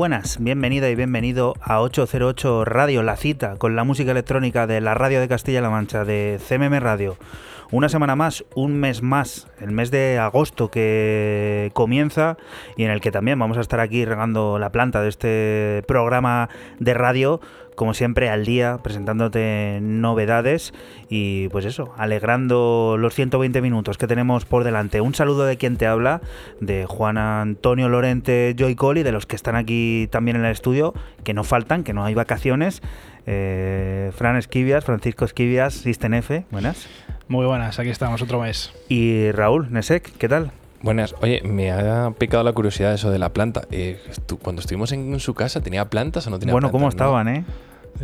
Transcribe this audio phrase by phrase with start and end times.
[0.00, 4.94] Buenas, bienvenida y bienvenido a 808 Radio, la cita con la música electrónica de la
[4.94, 7.18] radio de Castilla-La Mancha, de CMM Radio.
[7.72, 12.36] Una semana más, un mes más, el mes de agosto que comienza
[12.76, 16.48] y en el que también vamos a estar aquí regando la planta de este programa
[16.80, 17.40] de radio
[17.80, 20.74] como siempre, al día, presentándote novedades
[21.08, 25.00] y pues eso, alegrando los 120 minutos que tenemos por delante.
[25.00, 26.20] Un saludo de quien te habla,
[26.60, 30.92] de Juan Antonio Lorente Joy y de los que están aquí también en el estudio,
[31.24, 32.82] que no faltan, que no hay vacaciones.
[33.24, 36.86] Eh, Fran Esquivias, Francisco Esquivias, System F, buenas.
[37.30, 38.72] Muy buenas, aquí estamos otro mes.
[38.88, 40.50] Y Raúl Nesek, ¿qué tal?
[40.82, 41.14] Buenas.
[41.22, 43.68] Oye, me ha picado la curiosidad eso de la planta.
[43.70, 44.00] Eh,
[44.42, 46.96] cuando estuvimos en su casa, ¿tenía plantas o no tenía bueno, plantas?
[46.96, 47.44] Bueno, ¿cómo estaban, eh?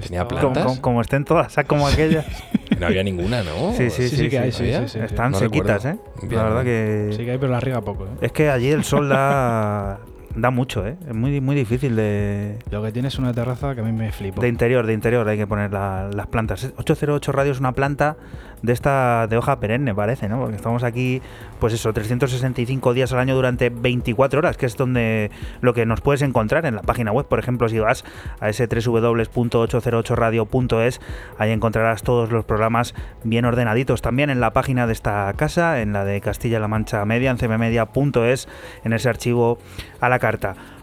[0.00, 0.78] ¿Tenía plantas?
[0.78, 2.24] Como, estén todas, como aquellas.
[2.78, 3.72] no había ninguna, ¿no?
[3.72, 4.16] Sí, sí, sí.
[4.16, 5.96] sí, que hay, sí, Están sequitas, ¿eh?
[6.30, 7.10] La verdad que...
[7.10, 8.04] Sí que hay, pero la riega poco.
[8.04, 8.10] ¿eh?
[8.20, 9.98] Es que allí el sol da...
[10.36, 10.96] da mucho, ¿eh?
[11.08, 12.58] Es muy, muy difícil de...
[12.70, 14.40] Lo que tiene es una terraza que a mí me flipo.
[14.40, 16.72] De interior, de interior hay que poner las plantas.
[16.76, 18.16] 808 Radio es una planta
[18.62, 20.40] de esta de hoja perenne, parece, ¿no?
[20.40, 21.20] Porque estamos aquí,
[21.60, 26.00] pues eso, 365 días al año durante 24 horas, que es donde lo que nos
[26.00, 27.26] puedes encontrar en la página web.
[27.26, 28.04] Por ejemplo, si vas
[28.40, 31.00] a ese www.808radio.es,
[31.38, 34.02] ahí encontrarás todos los programas bien ordenaditos.
[34.02, 38.48] También en la página de esta casa, en la de Castilla-La Mancha Media, en cmmedia.es,
[38.84, 39.58] en ese archivo
[40.00, 40.18] a la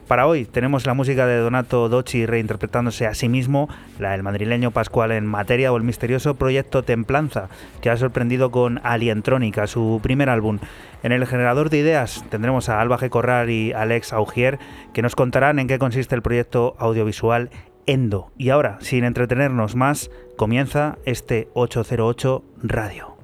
[0.08, 3.68] Para hoy tenemos la música de Donato Docci reinterpretándose a sí mismo,
[4.00, 7.50] la del madrileño Pascual en materia o el misterioso proyecto Templanza,
[7.82, 10.60] que ha sorprendido con Alientrónica, su primer álbum.
[11.04, 13.10] En el generador de ideas tendremos a Alba G.
[13.10, 14.60] Corral y Alex Augier,
[14.94, 17.50] que nos contarán en qué consiste el proyecto audiovisual
[17.86, 18.32] Endo.
[18.38, 23.18] Y ahora, sin entretenernos más, comienza este 808 Radio.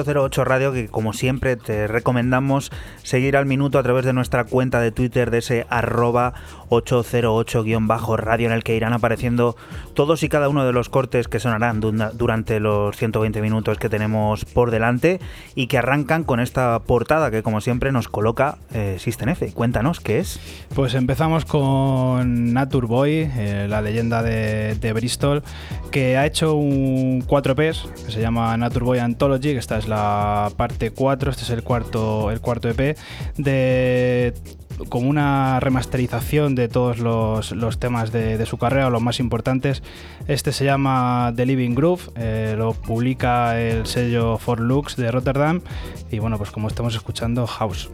[0.00, 2.70] 808 Radio, que como siempre te recomendamos
[3.02, 6.34] seguir al minuto a través de nuestra cuenta de Twitter de ese arroba
[6.68, 9.56] 808-radio en el que irán apareciendo
[9.94, 14.44] todos y cada uno de los cortes que sonarán durante los 120 minutos que tenemos
[14.44, 15.20] por delante
[15.54, 18.98] y que arrancan con esta portada que como siempre nos coloca eh.
[19.54, 20.40] Cuéntanos, ¿qué es?
[20.74, 25.42] Pues empezamos con Nature Boy, eh, la leyenda de, de, Bristol,
[25.90, 30.50] que ha hecho un 4Ps que se llama Nature Boy Anthology, que esta es la
[30.56, 32.96] parte 4, este es el cuarto, el cuarto EP,
[33.36, 34.34] de
[34.88, 39.82] como una remasterización de todos los, temas de, su carrera, los más importantes.
[40.28, 45.60] Este se llama The Living Groove, eh, lo publica el sello For Lux de Rotterdam
[46.10, 47.90] y bueno, pues como estamos escuchando, House.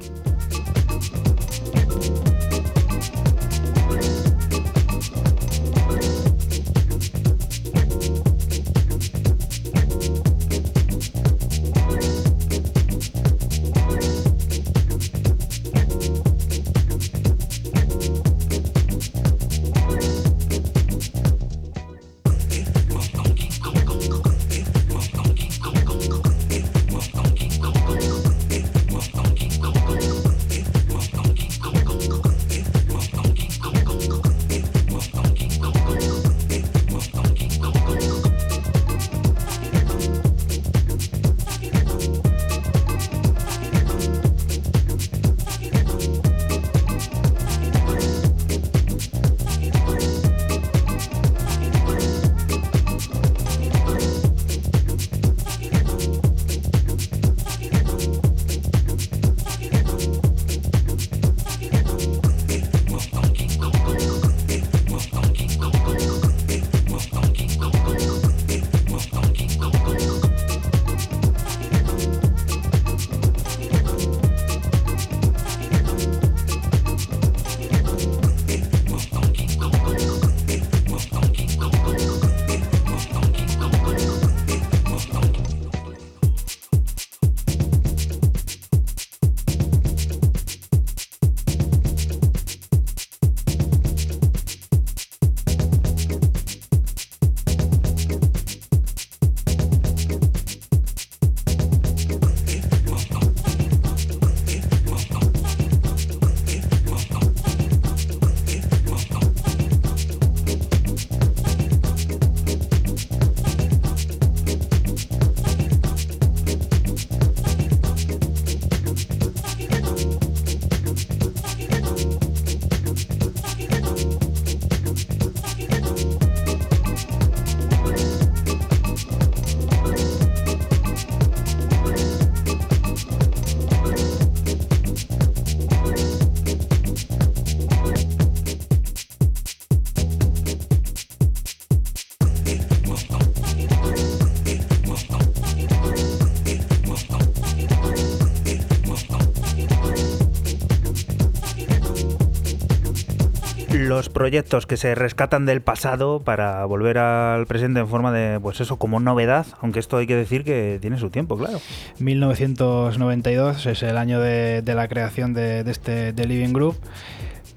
[154.22, 158.76] Proyectos que se rescatan del pasado para volver al presente en forma de, pues eso,
[158.76, 161.60] como novedad, aunque esto hay que decir que tiene su tiempo, claro.
[161.98, 166.76] 1992 es el año de, la creación de, de este The Living Group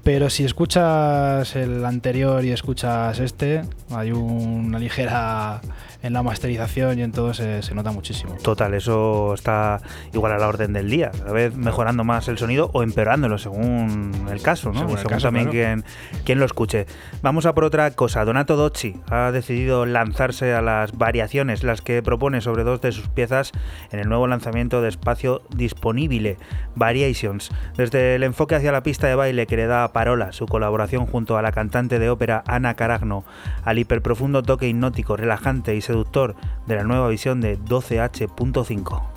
[0.06, 5.60] pero si escuchas el anterior y escuchas este, hay una ligera
[6.00, 8.36] en la masterización y en todo se, nota muchísimo.
[8.40, 9.80] Total, eso está
[10.14, 14.12] igual a la orden del día, a vez mejorando más el sonido o empeorándolo según
[14.30, 14.96] el caso, ¿no?
[14.96, 15.84] Según, también
[16.26, 16.86] quien, lo escuche.
[17.22, 18.24] Vamos a por otra cosa.
[18.24, 23.08] Donato Docci ha decidido lanzarse a las variaciones, las que propone sobre dos de sus
[23.08, 23.52] piezas
[23.92, 26.36] en el nuevo lanzamiento de espacio disponible,
[26.74, 27.50] Variations.
[27.76, 31.38] Desde el enfoque hacia la pista de baile que le da Parola, su colaboración junto
[31.38, 33.24] a la cantante de ópera Ana Caragno,
[33.64, 36.34] al hiperprofundo toque hipnótico, relajante y seductor
[36.66, 39.15] de la nueva visión de 12H.5.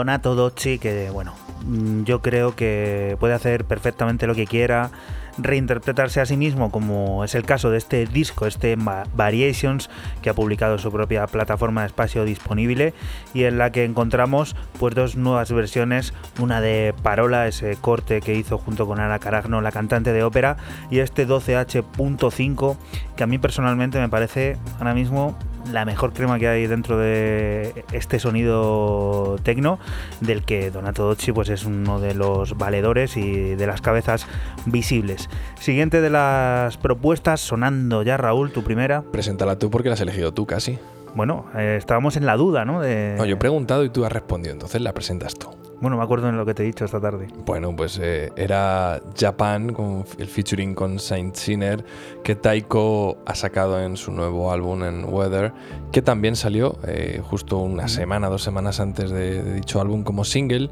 [0.00, 1.34] Donato Docci que, bueno,
[1.66, 4.90] mm, yo creo que puede hacer perfectamente lo que quiera,
[5.36, 8.76] reinterpretarse a sí mismo, como es el caso de este disco, este
[9.14, 9.90] Variations,
[10.22, 12.94] que ha publicado su propia plataforma de espacio disponible
[13.34, 18.34] y en la que encontramos pues dos nuevas versiones, una de Parola, ese corte que
[18.34, 20.56] hizo junto con Ana Caragno, la cantante de ópera,
[20.90, 22.76] y este 12H.5,
[23.16, 25.36] que a mí personalmente me parece ahora mismo
[25.70, 29.78] la mejor crema que hay dentro de este sonido tecno,
[30.20, 34.26] del que Donato Docci pues, es uno de los valedores y de las cabezas
[34.66, 35.28] visibles.
[35.58, 39.02] Siguiente de las propuestas, sonando ya Raúl, tu primera.
[39.02, 40.78] Preséntala tú porque la has elegido tú casi.
[41.14, 42.82] Bueno, eh, estábamos en la duda, ¿no?
[42.82, 45.48] No, yo he preguntado y tú has respondido, entonces la presentas tú.
[45.80, 47.28] Bueno, me acuerdo en lo que te he dicho esta tarde.
[47.46, 51.82] Bueno, pues eh, era Japan, con el featuring con Saint Sinner,
[52.22, 55.52] que Taiko ha sacado en su nuevo álbum en Weather,
[55.90, 60.24] que también salió eh, justo una semana, dos semanas antes de, de dicho álbum como
[60.24, 60.70] single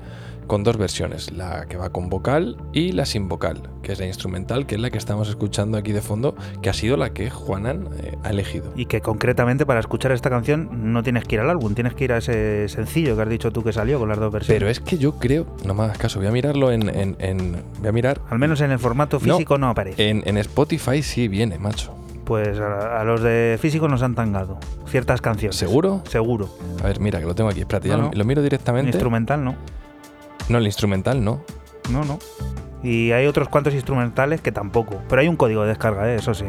[0.48, 4.06] con dos versiones, la que va con vocal y la sin vocal, que es la
[4.06, 7.30] instrumental, que es la que estamos escuchando aquí de fondo, que ha sido la que
[7.30, 8.72] Juanan eh, ha elegido.
[8.74, 12.04] Y que concretamente para escuchar esta canción no tienes que ir al álbum, tienes que
[12.04, 14.58] ir a ese sencillo que has dicho tú que salió con las dos versiones.
[14.58, 16.88] Pero es que yo creo, no me hagas caso, voy a mirarlo en...
[16.88, 18.20] en, voy a mirar...
[18.30, 20.08] Al menos en el formato físico no, aparece.
[20.08, 21.94] En, en, Spotify sí viene, macho.
[22.24, 25.56] Pues a, a, los de físico nos han tangado ciertas canciones.
[25.56, 26.02] ¿Seguro?
[26.08, 26.48] Seguro.
[26.82, 27.60] A ver, mira, que lo tengo aquí.
[27.60, 28.90] Espérate, ya no, lo, miro directamente.
[28.90, 29.54] Instrumental, ¿no?
[30.48, 31.42] No, el instrumental no.
[31.90, 32.18] No, no.
[32.82, 35.02] Y hay otros cuantos instrumentales que tampoco.
[35.08, 36.16] Pero hay un código de descarga, ¿eh?
[36.16, 36.46] eso sí.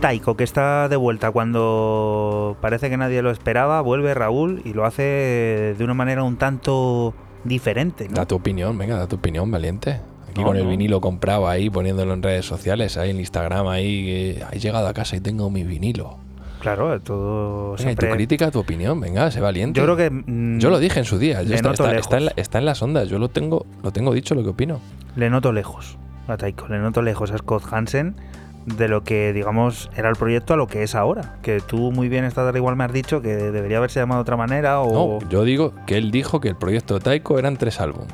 [0.00, 4.84] Taiko que está de vuelta cuando parece que nadie lo esperaba, vuelve Raúl y lo
[4.84, 7.14] hace de una manera un tanto
[7.44, 8.08] diferente.
[8.08, 8.14] ¿no?
[8.14, 10.00] Da tu opinión, venga, da tu opinión, valiente.
[10.30, 10.70] Aquí No, con el no.
[10.70, 14.04] vinilo comprado ahí, poniéndolo en redes sociales, ahí en Instagram, ahí,
[14.38, 16.16] eh, he llegado a casa y tengo mi vinilo.
[16.60, 19.78] Claro, todo Venga, y tu siempre- crítica, tu opinión, venga, sé valiente.
[19.80, 22.24] Yo creo que mm, Yo lo dije en su día, yo está, está- está en
[22.26, 24.80] la- está en las ondas, yo lo tengo, lo tengo dicho lo que opino.
[25.16, 25.96] le noto lejos
[26.28, 28.14] a Taiko, le noto lejos a Scott Hansen
[28.76, 31.36] de lo que digamos era el proyecto a lo que es ahora.
[31.42, 34.22] Que tú muy bien esta tarde igual me has dicho que debería haberse llamado de
[34.22, 37.56] otra manera o No, yo digo que él dijo que el proyecto de Taiko eran
[37.56, 38.12] tres álbumes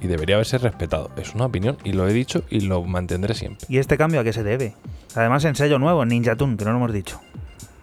[0.00, 1.10] y debería haberse respetado.
[1.16, 3.66] Es una opinión y lo he dicho y lo mantendré siempre.
[3.68, 4.74] ¿Y este cambio a qué se debe?
[5.14, 7.20] Además en sello nuevo, en Ninja Tune, que no lo hemos dicho.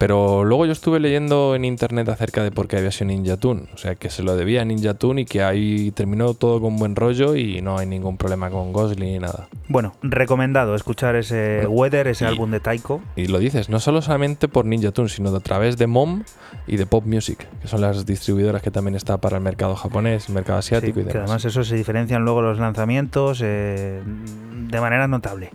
[0.02, 3.66] Pero luego yo estuve leyendo en internet acerca de por qué había sido Ninja Tune.
[3.72, 6.76] O sea, que se lo debía a Ninja Tune y que ahí terminó todo con
[6.76, 9.46] buen rollo y no hay ningún problema con Gosling ni nada.
[9.68, 13.00] Bueno, recomendado escuchar ese Bueno, Weather, ese y- álbum de Taiko.
[13.14, 16.24] Y lo dices, no solo solamente por Ninja Tune, sino a través de Mom
[16.66, 20.28] y de Pop Music, que son las distribuidoras que también está para el mercado japonés,
[20.28, 21.30] el mercado asiático Sí, y que demás.
[21.30, 25.50] además eso se diferencian luego los lanzamientos eh, de manera notable.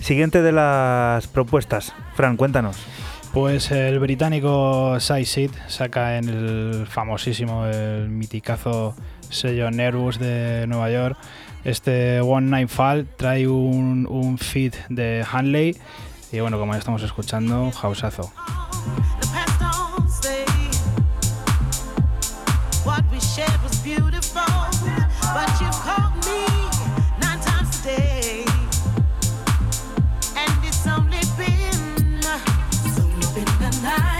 [0.00, 1.92] Siguiente de las propuestas.
[2.14, 2.76] Fran, cuéntanos.
[3.32, 8.94] Pues el británico Seed saca en el famosísimo, el miticazo
[9.28, 11.16] sello Nervous de Nueva York.
[11.64, 15.76] Este One Night Fall trae un, un feed de Hanley
[16.32, 18.32] y bueno, como ya estamos escuchando, houseazo.
[33.78, 34.17] tonight.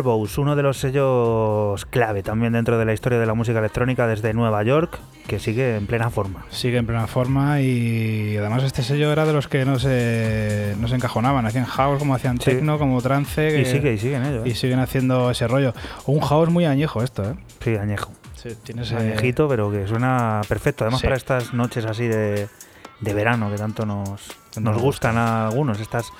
[0.00, 4.06] Nervous, uno de los sellos clave también dentro de la historia de la música electrónica
[4.06, 6.46] desde Nueva York, que sigue en plena forma.
[6.48, 10.88] Sigue en plena forma y además este sello era de los que no se, no
[10.88, 13.60] se encajonaban, hacían house como hacían techno, como trance.
[13.60, 14.46] Y sigue, y siguen ellos.
[14.46, 14.54] Y ¿eh?
[14.54, 15.74] siguen haciendo ese rollo.
[16.06, 17.34] Un house muy añejo esto, ¿eh?
[17.62, 18.10] Sí, añejo.
[18.36, 18.96] Sí, tiene ese...
[18.96, 20.84] Añejito, pero que suena perfecto.
[20.84, 22.48] Además para estas noches así de,
[23.00, 26.10] de verano que tanto nos, nos gustan a algunos, estas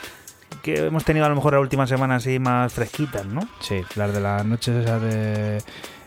[0.62, 3.40] que hemos tenido a lo mejor la última semana así más fresquitas, ¿no?
[3.60, 5.62] Sí, las de las noches esas de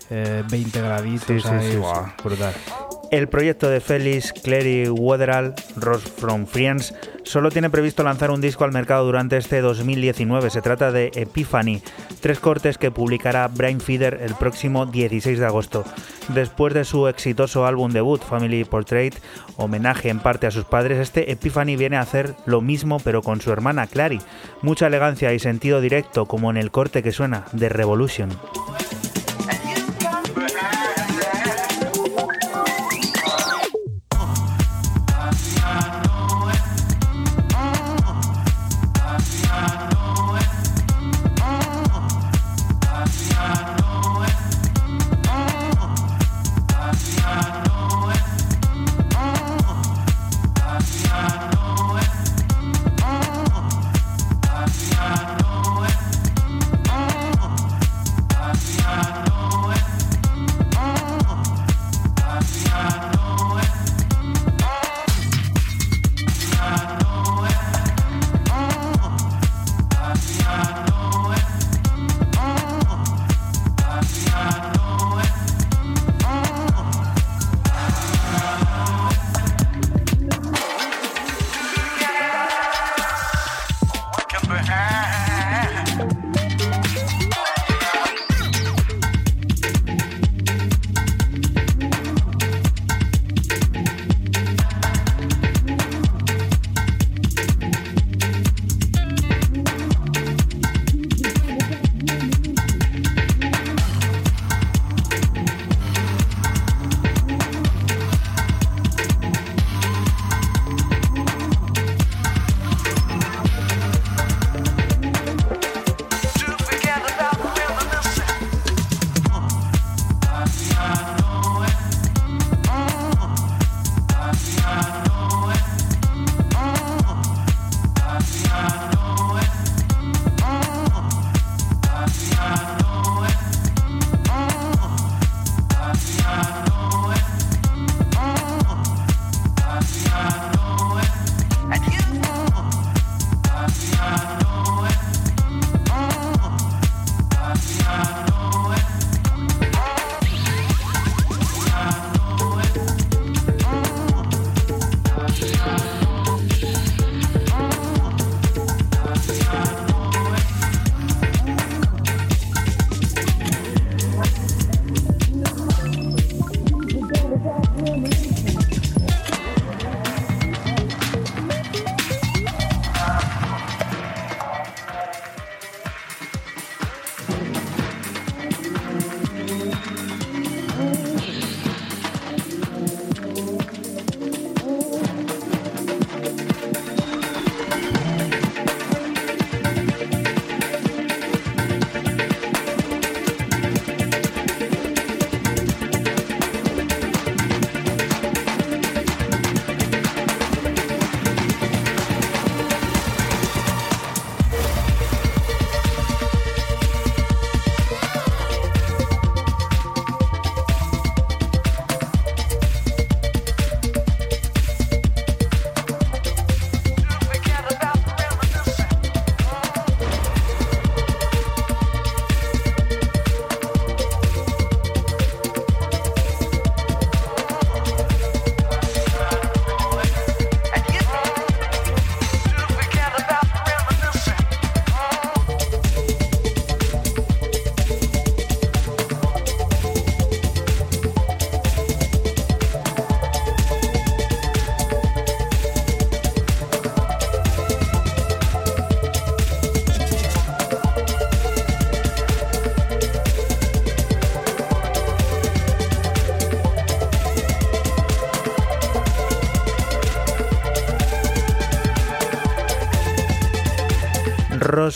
[0.10, 1.78] 20 eh, graditos, sí, sí,
[2.24, 2.54] brutal.
[3.12, 8.64] El proyecto de Félix Clary Wetherall, Ross from Friends, solo tiene previsto lanzar un disco
[8.64, 10.50] al mercado durante este 2019.
[10.50, 11.82] Se trata de Epiphany,
[12.22, 15.84] tres cortes que publicará Brain Feeder el próximo 16 de agosto.
[16.30, 19.16] Después de su exitoso álbum debut, Family Portrait,
[19.58, 23.42] homenaje en parte a sus padres, este Epiphany viene a hacer lo mismo pero con
[23.42, 24.20] su hermana Clary.
[24.62, 28.30] Mucha elegancia y sentido directo, como en el corte que suena, de Revolution.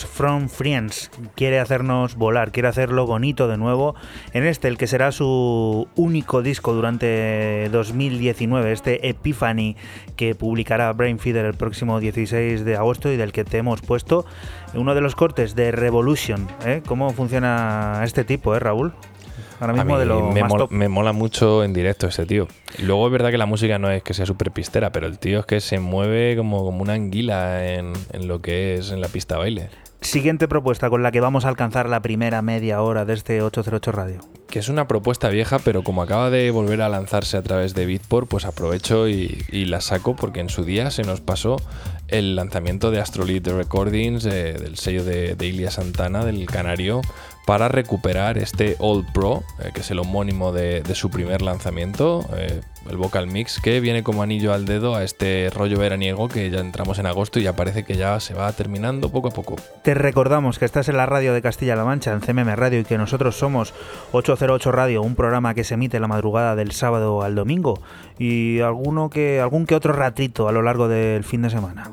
[0.06, 1.10] From Friends.
[1.34, 3.94] Quiere hacernos volar, quiere hacerlo bonito de nuevo
[4.32, 9.76] en este, el que será su único disco durante 2019, este Epiphany
[10.16, 14.26] que publicará Brain Feeder el próximo 16 de agosto y del que te hemos puesto
[14.74, 16.48] uno de los cortes de Revolution.
[16.64, 16.82] ¿eh?
[16.86, 18.92] ¿Cómo funciona este tipo, eh, Raúl?
[19.60, 22.46] Ahora mismo de lo me, mola, me mola mucho en directo ese tío.
[22.80, 25.40] Luego es verdad que la música no es que sea súper pistera, pero el tío
[25.40, 29.08] es que se mueve como, como una anguila en, en lo que es en la
[29.08, 29.70] pista de baile.
[30.08, 33.92] Siguiente propuesta con la que vamos a alcanzar la primera media hora de este 808
[33.92, 34.20] Radio.
[34.48, 37.84] Que es una propuesta vieja, pero como acaba de volver a lanzarse a través de
[37.84, 41.56] Beatport, pues aprovecho y, la saco porque en su día se nos pasó
[42.08, 47.02] el lanzamiento de Astrolith Recordings, eh, del sello de, de Ilia Santana, del Canario,
[47.48, 52.60] para recuperar este Old Pro, eh, que es el homónimo de, su primer lanzamiento, eh,
[52.90, 56.58] el Vocal Mix, que viene como anillo al dedo a este rollo veraniego que ya
[56.58, 59.56] entramos en agosto y ya parece que ya se va terminando poco a poco.
[59.82, 62.98] Te recordamos que estás en la radio de Castilla-La Mancha, en CMM Radio, y que
[62.98, 63.72] nosotros somos
[64.12, 67.80] 808 Radio, un programa que se emite la madrugada del sábado al domingo
[68.18, 71.92] y alguno que, algún que otro ratito a lo largo del fin de semana.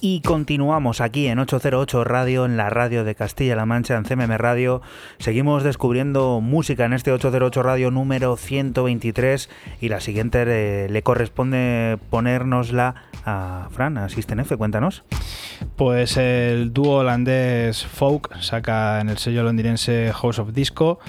[0.00, 4.80] Y continuamos aquí en 808 Radio, en la radio de Castilla-La Mancha, en CMM Radio.
[5.18, 11.98] Seguimos descubriendo música en este 808 Radio número 123 y la siguiente eh, le corresponde
[12.10, 15.02] ponérnosla a Fran, a System F, cuéntanos.
[15.74, 21.00] Pues el dúo holandés Folk saca en el sello londinense House of Disco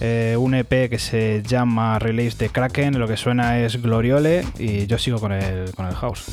[0.00, 4.86] eh, un EP que se llama Release de Kraken, lo que suena es Gloriole y
[4.86, 6.26] yo sigo con el, con el house.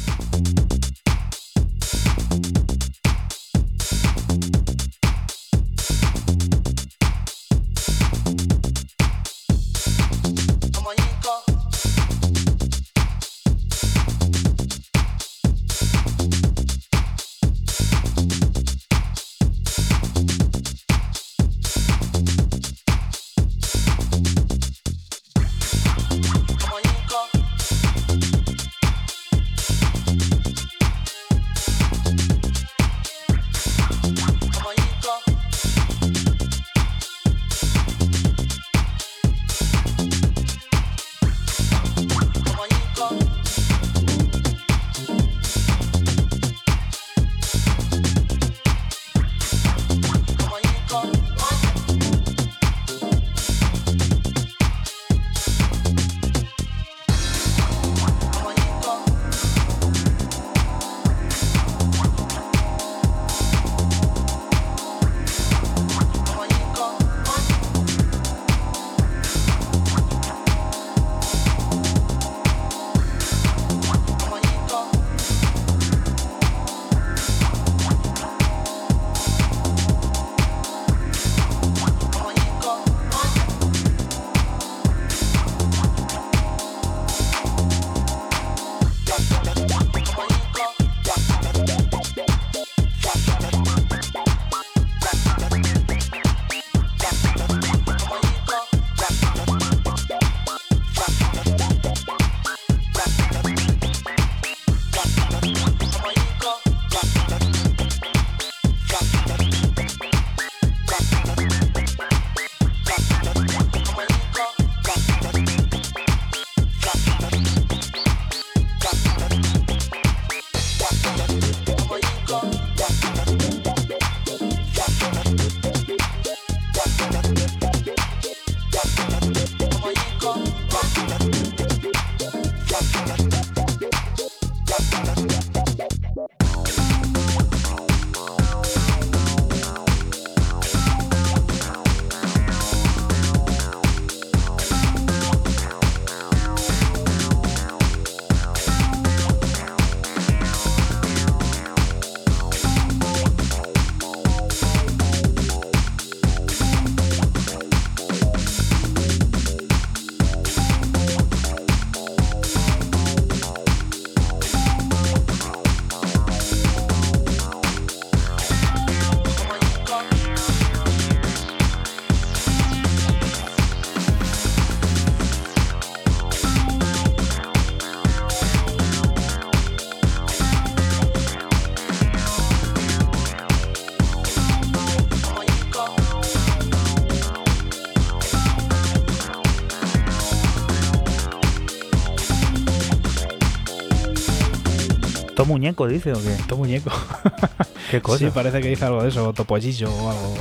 [195.45, 196.35] Muñeco, dice o qué?
[196.47, 196.91] To muñeco.
[197.91, 198.19] ¿Qué cosa?
[198.19, 200.33] Sí, parece que dice algo de eso, topollillo o algo.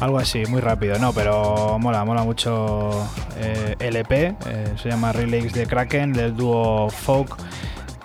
[0.00, 0.98] Algo así, muy rápido.
[0.98, 2.90] No, pero mola, mola mucho
[3.36, 4.36] eh, LP.
[4.46, 7.36] Eh, se llama Relays de Kraken, del dúo Folk.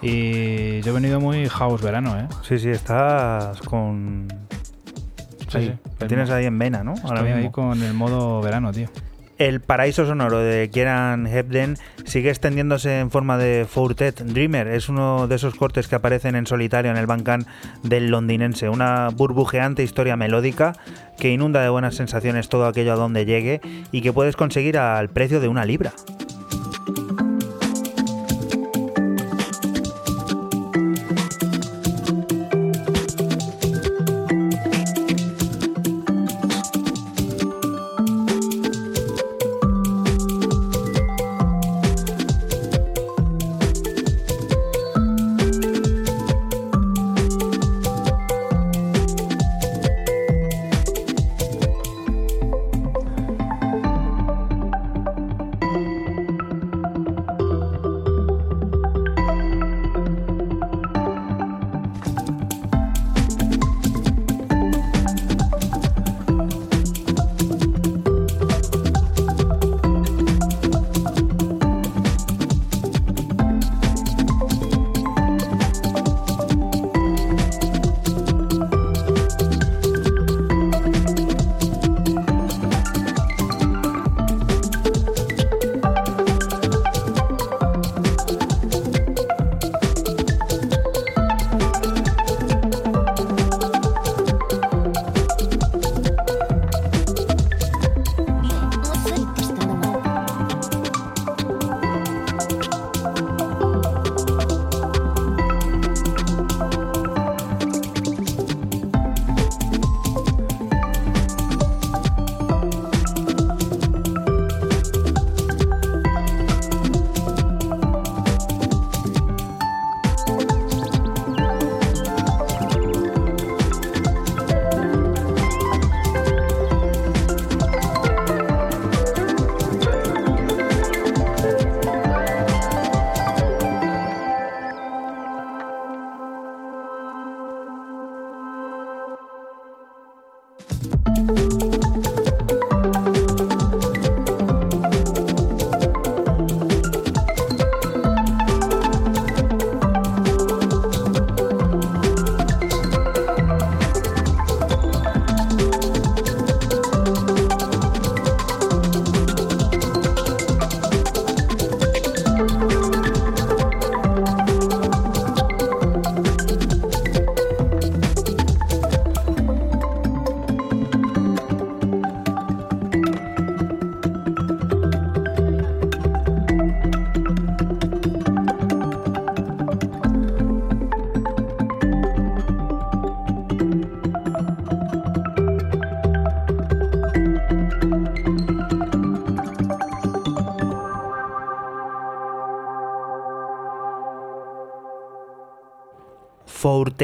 [0.02, 2.28] Y yo he venido muy house verano, ¿eh?
[2.47, 4.28] Sí, sí, estás con...
[5.47, 6.95] Sí, Lo tienes ahí en vena, ¿no?
[6.95, 8.89] Estoy ahí con el modo verano, tío.
[9.38, 14.68] El paraíso sonoro de Kieran Hebden sigue extendiéndose en forma de Fortet Dreamer.
[14.68, 17.46] Es uno de esos cortes que aparecen en solitario en el bancán
[17.84, 18.70] del londinense.
[18.70, 20.74] Una burbujeante historia melódica
[21.20, 23.60] que inunda de buenas sensaciones todo aquello a donde llegue
[23.92, 25.92] y que puedes conseguir al precio de una libra.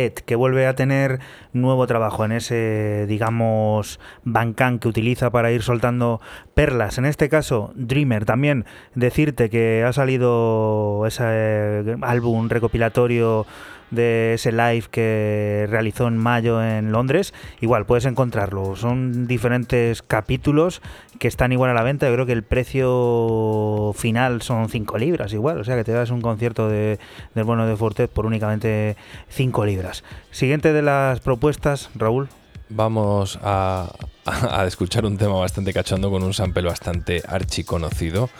[0.09, 1.19] Que vuelve a tener
[1.53, 6.19] nuevo trabajo en ese, digamos, Bandcamp que utiliza para ir soltando
[6.53, 6.97] perlas.
[6.97, 8.25] En este caso, Dreamer.
[8.25, 13.45] También decirte que ha salido ese eh, álbum recopilatorio
[13.91, 18.75] de ese live que realizó en mayo en Londres, igual puedes encontrarlo.
[18.75, 20.81] Son diferentes capítulos
[21.21, 22.07] que están igual a la venta.
[22.07, 25.59] Yo creo que el precio final son 5 libras, igual.
[25.59, 26.97] O sea que te das un concierto de,
[27.35, 28.97] del bueno de Fortet por únicamente
[29.29, 30.03] 5 libras.
[30.31, 32.27] Siguiente de las propuestas, Raúl.
[32.69, 33.93] Vamos a,
[34.25, 38.31] a, escuchar un tema bastante cachondo con un sample bastante archiconocido.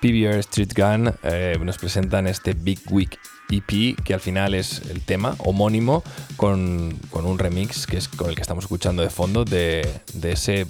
[0.00, 3.18] PBR Street Gun eh, nos presentan este Big Week
[3.50, 6.02] EP, que al final es el tema homónimo,
[6.36, 10.32] con, con, un remix que es con el que estamos escuchando de fondo, de, de
[10.32, 10.66] ese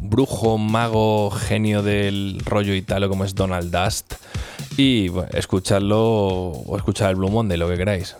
[0.00, 4.14] brujo, mago, genio del rollo italo como es Donald Dust.
[4.76, 8.16] Y bueno, escucharlo o escuchar el Blue Monday, lo que queráis.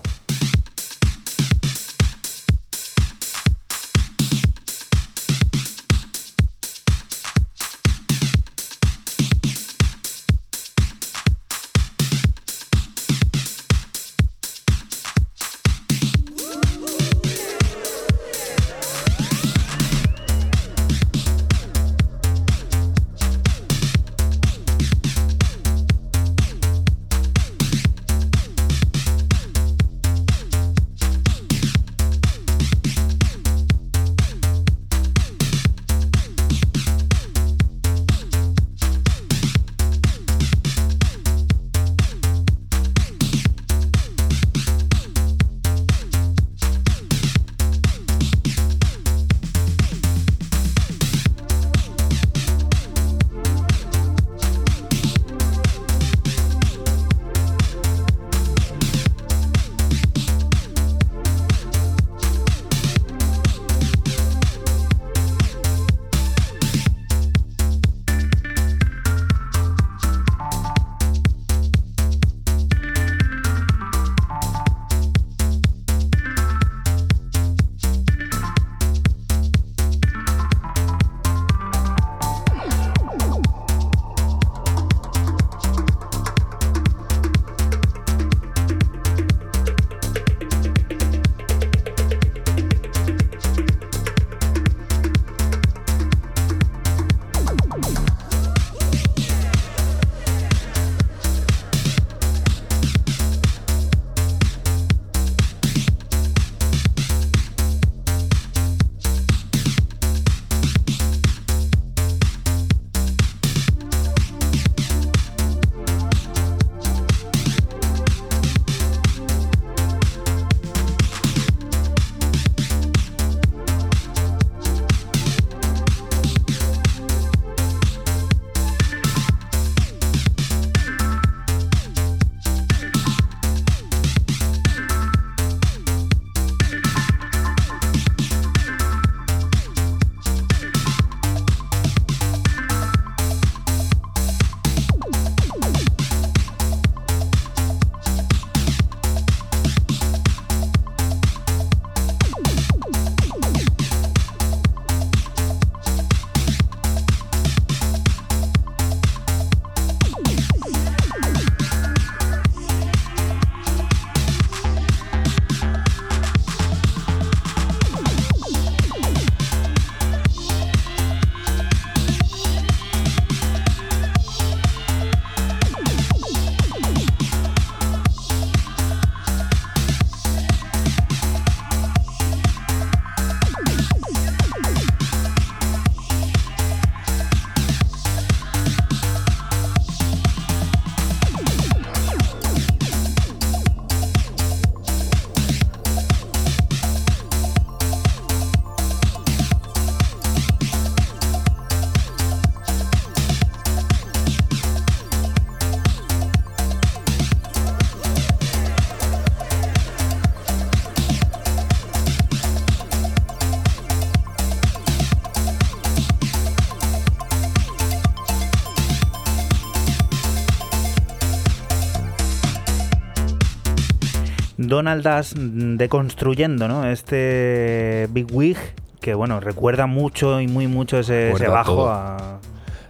[224.69, 226.87] Donald Das deconstruyendo ¿no?
[226.87, 228.57] este Big Wig,
[229.01, 232.41] que bueno, recuerda mucho y muy mucho ese, ese bajo a...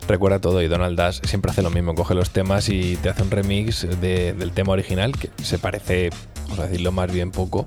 [0.09, 3.22] Recuerda todo y Donald Dash siempre hace lo mismo, coge los temas y te hace
[3.22, 6.11] un remix de, del tema original que se parece,
[6.45, 7.66] vamos a decirlo más bien poco,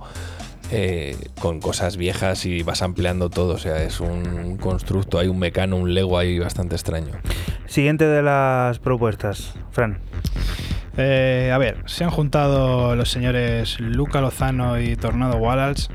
[0.72, 3.55] eh, con cosas viejas y vas ampliando todo.
[3.55, 7.12] O sea, es un constructo, hay un mecano, un Lego ahí bastante extraño.
[7.66, 9.99] Siguiente de las propuestas, Fran.
[10.98, 15.90] Eh, a ver, se han juntado los señores Luca Lozano y Tornado Wallace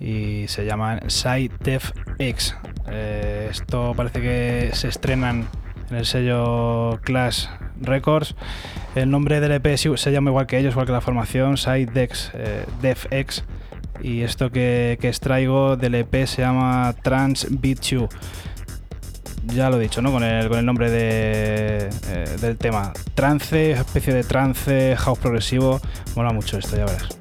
[0.00, 2.56] y se llaman Side Def X.
[2.88, 5.48] Eh, esto parece que se estrenan
[5.90, 7.46] en el sello Clash
[7.80, 8.34] Records.
[8.94, 12.32] El nombre del EP se llama igual que ellos, igual que la formación, Side Dex,
[12.34, 12.64] eh.
[14.00, 17.78] Y esto que, que extraigo del EP se llama Trans Beat.
[19.54, 20.12] Ya lo he dicho, ¿no?
[20.12, 22.92] Con el, con el nombre de, eh, del tema.
[23.14, 25.80] Trance, especie de trance, house progresivo.
[26.14, 27.17] Mola mucho esto, ya verás.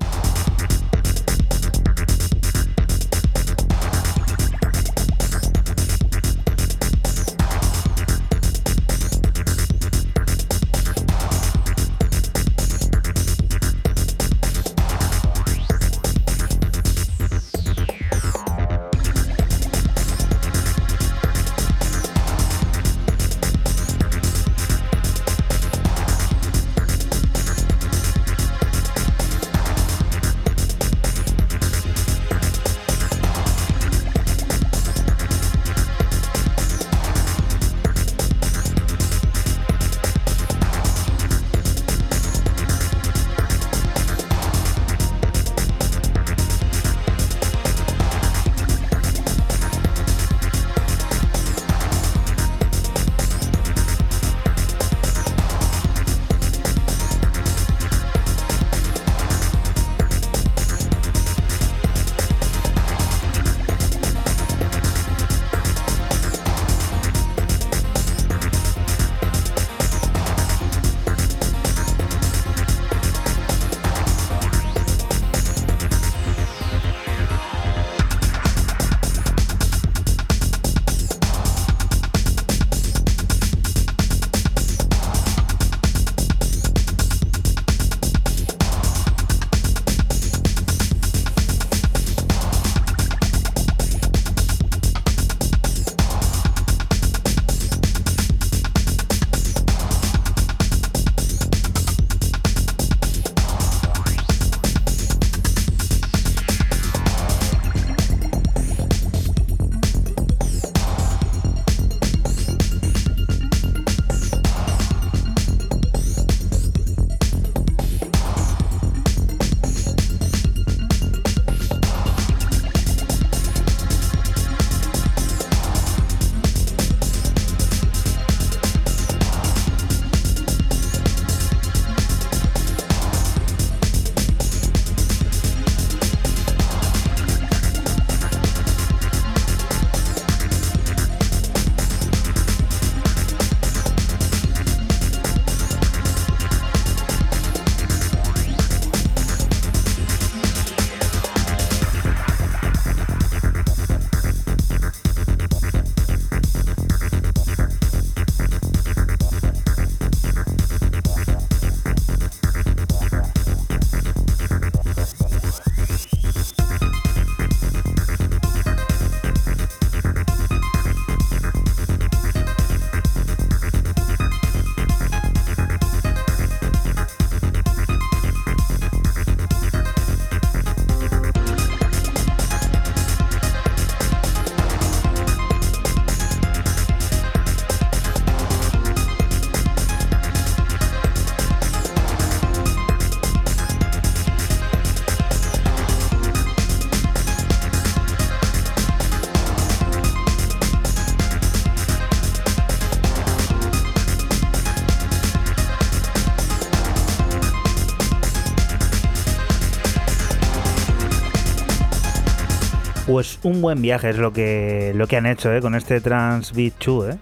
[213.43, 215.61] Un buen viaje es lo que, lo que han hecho ¿eh?
[215.61, 217.09] con este Trans Beat 2.
[217.13, 217.17] ¿eh?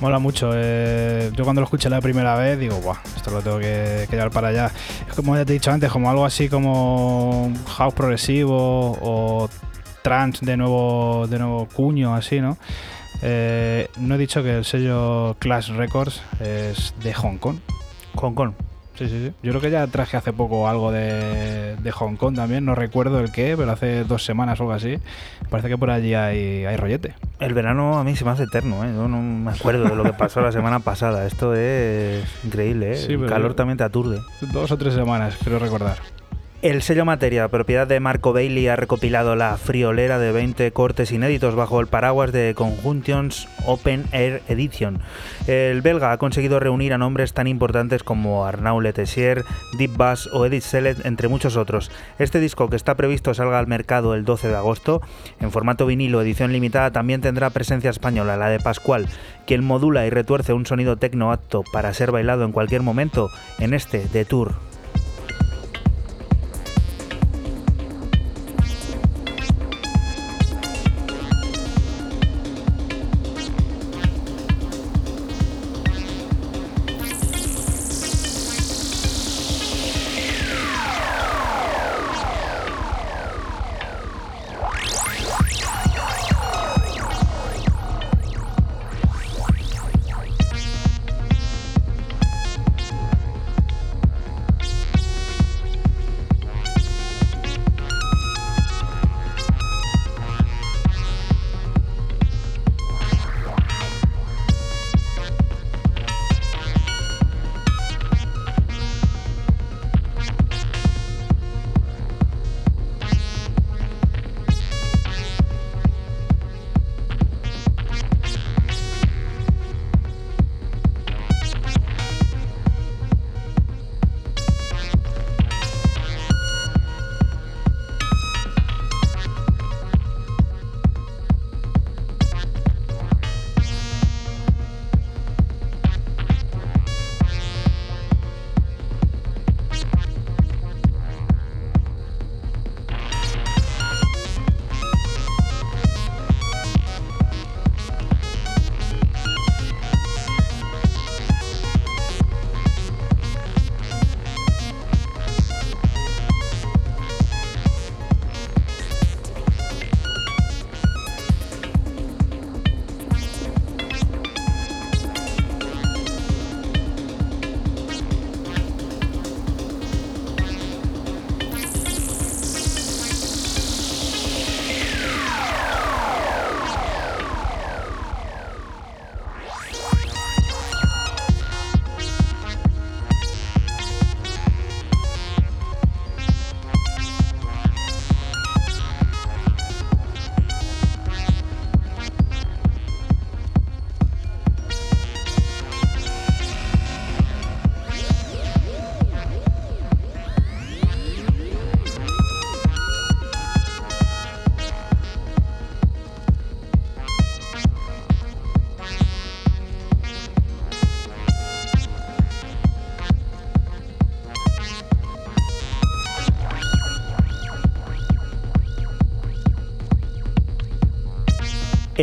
[0.00, 0.52] Mola mucho.
[0.54, 4.16] eh, yo cuando lo escuché la primera vez digo, guau, esto lo tengo que, que
[4.16, 4.70] llevar para allá.
[5.08, 9.48] Es como ya te he dicho antes, como algo así como house progresivo o
[10.02, 12.56] trance de nuevo, de nuevo cuño, así, ¿no?
[13.22, 17.58] Eh, no he dicho que el sello Clash Records es de Hong Kong.
[18.14, 18.52] Hong Kong.
[19.00, 19.32] Sí, sí, sí.
[19.42, 23.18] Yo creo que ya traje hace poco algo de, de Hong Kong también, no recuerdo
[23.20, 24.98] el qué, pero hace dos semanas o algo así.
[25.48, 27.14] Parece que por allí hay, hay rollete.
[27.38, 28.92] El verano a mí se me hace eterno, ¿eh?
[28.94, 31.26] yo no me acuerdo de lo que pasó la semana pasada.
[31.26, 32.96] Esto es increíble, ¿eh?
[32.96, 34.20] Sí, el calor también te aturde.
[34.52, 35.96] Dos o tres semanas, creo recordar.
[36.62, 41.54] El sello Materia, propiedad de Marco Bailey, ha recopilado la friolera de 20 cortes inéditos
[41.54, 45.00] bajo el paraguas de Conjunctions Open Air Edition.
[45.46, 49.42] El belga ha conseguido reunir a nombres tan importantes como Arnaud Letessier,
[49.78, 51.90] Deep Bass o Edith Sellet, entre muchos otros.
[52.18, 55.00] Este disco, que está previsto salga al mercado el 12 de agosto,
[55.40, 59.06] en formato vinilo edición limitada, también tendrá presencia española, la de Pascual,
[59.46, 63.30] quien modula y retuerce un sonido tecno apto para ser bailado en cualquier momento
[63.60, 64.69] en este The Tour.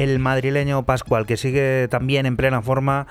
[0.04, 3.08] El madrileño Pascual, que sigue también en plena forma,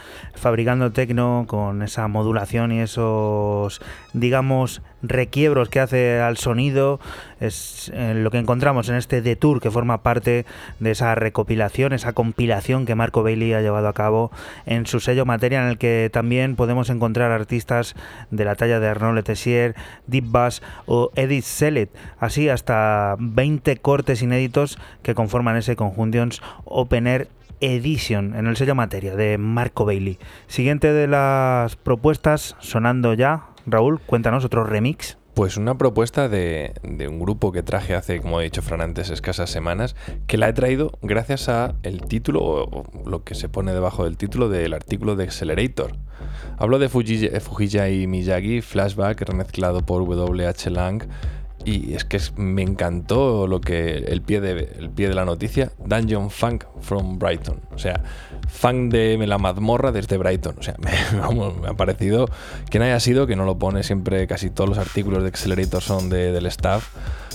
[0.46, 3.80] fabricando tecno con esa modulación y esos,
[4.12, 7.00] digamos, requiebros que hace al sonido.
[7.40, 10.46] Es eh, lo que encontramos en este The Tour, que forma parte
[10.78, 14.30] de esa recopilación, esa compilación que Marco Bailey ha llevado a cabo
[14.66, 17.96] en su sello Materia, en el que también podemos encontrar artistas
[18.30, 19.74] de la talla de Arnaud Letessier,
[20.06, 21.90] Deep Bass o Edith Sellet,
[22.20, 28.74] así hasta 20 cortes inéditos que conforman ese Conjunctions Open Air Edition en el sello
[28.74, 30.18] Materia de Marco Bailey.
[30.46, 35.18] Siguiente de las propuestas, sonando ya, Raúl, cuéntanos otro remix.
[35.36, 39.50] Pues una propuesta de, un grupo que traje hace, como he dicho Fran antes, escasas
[39.50, 39.94] semanas,
[40.26, 44.16] que la he traído gracias a el título, o lo que se pone debajo del
[44.16, 45.92] título del artículo de Accelerator.
[46.56, 50.70] Hablo de Fujija y Miyagi, Flashback, remezclado por W.H.
[50.70, 51.06] Lang,
[51.66, 55.72] y es que me encantó lo que el pie, de, el pie de la noticia,
[55.84, 57.60] Dungeon Funk from Brighton.
[57.74, 58.04] O sea,
[58.48, 60.54] funk de la mazmorra desde Brighton.
[60.60, 62.28] O sea, me, ha parecido
[62.70, 65.82] que no haya sido, que no lo pone siempre, casi todos los artículos de Accelerator
[65.82, 66.86] son del staff.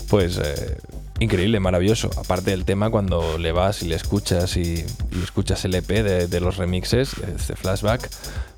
[0.10, 0.78] Pues eh,
[1.20, 2.10] increíble, maravilloso.
[2.16, 4.86] Aparte del tema, cuando le vas y le escuchas y,
[5.22, 8.10] escuchas el EP de, de los remixes, este flashback,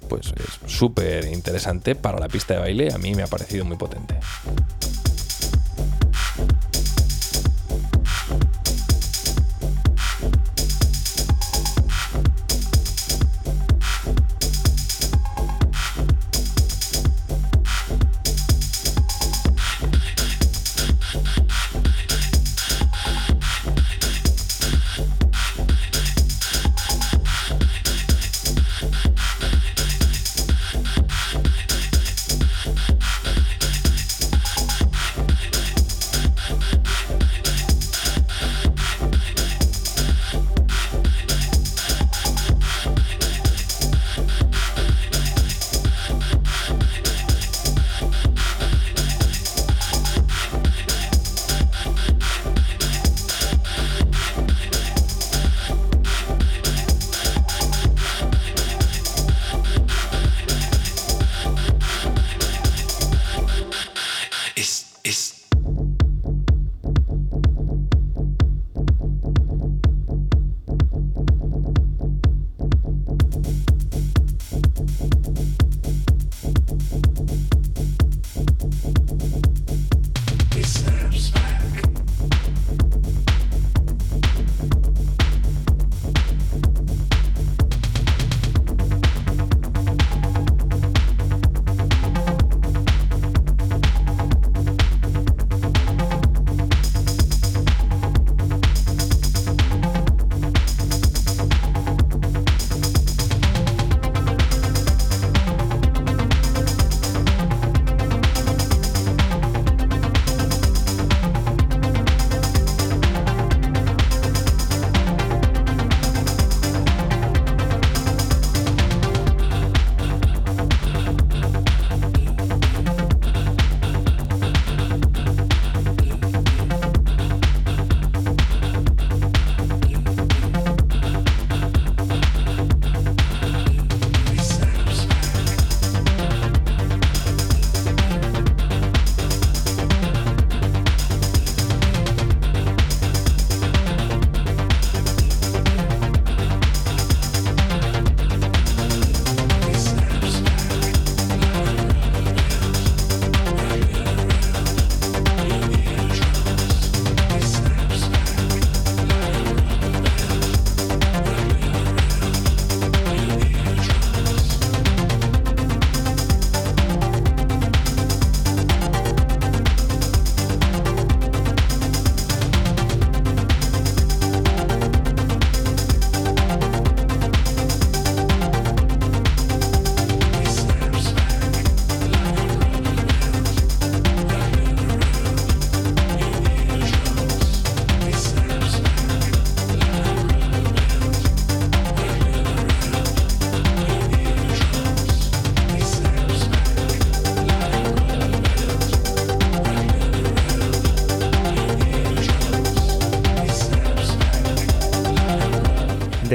[0.07, 2.93] pues es súper interesante para la pista de baile.
[2.93, 4.19] A mí me ha parecido muy potente.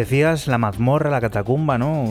[0.09, 2.07] Decías la mazmorra, la catacumba, ¿no?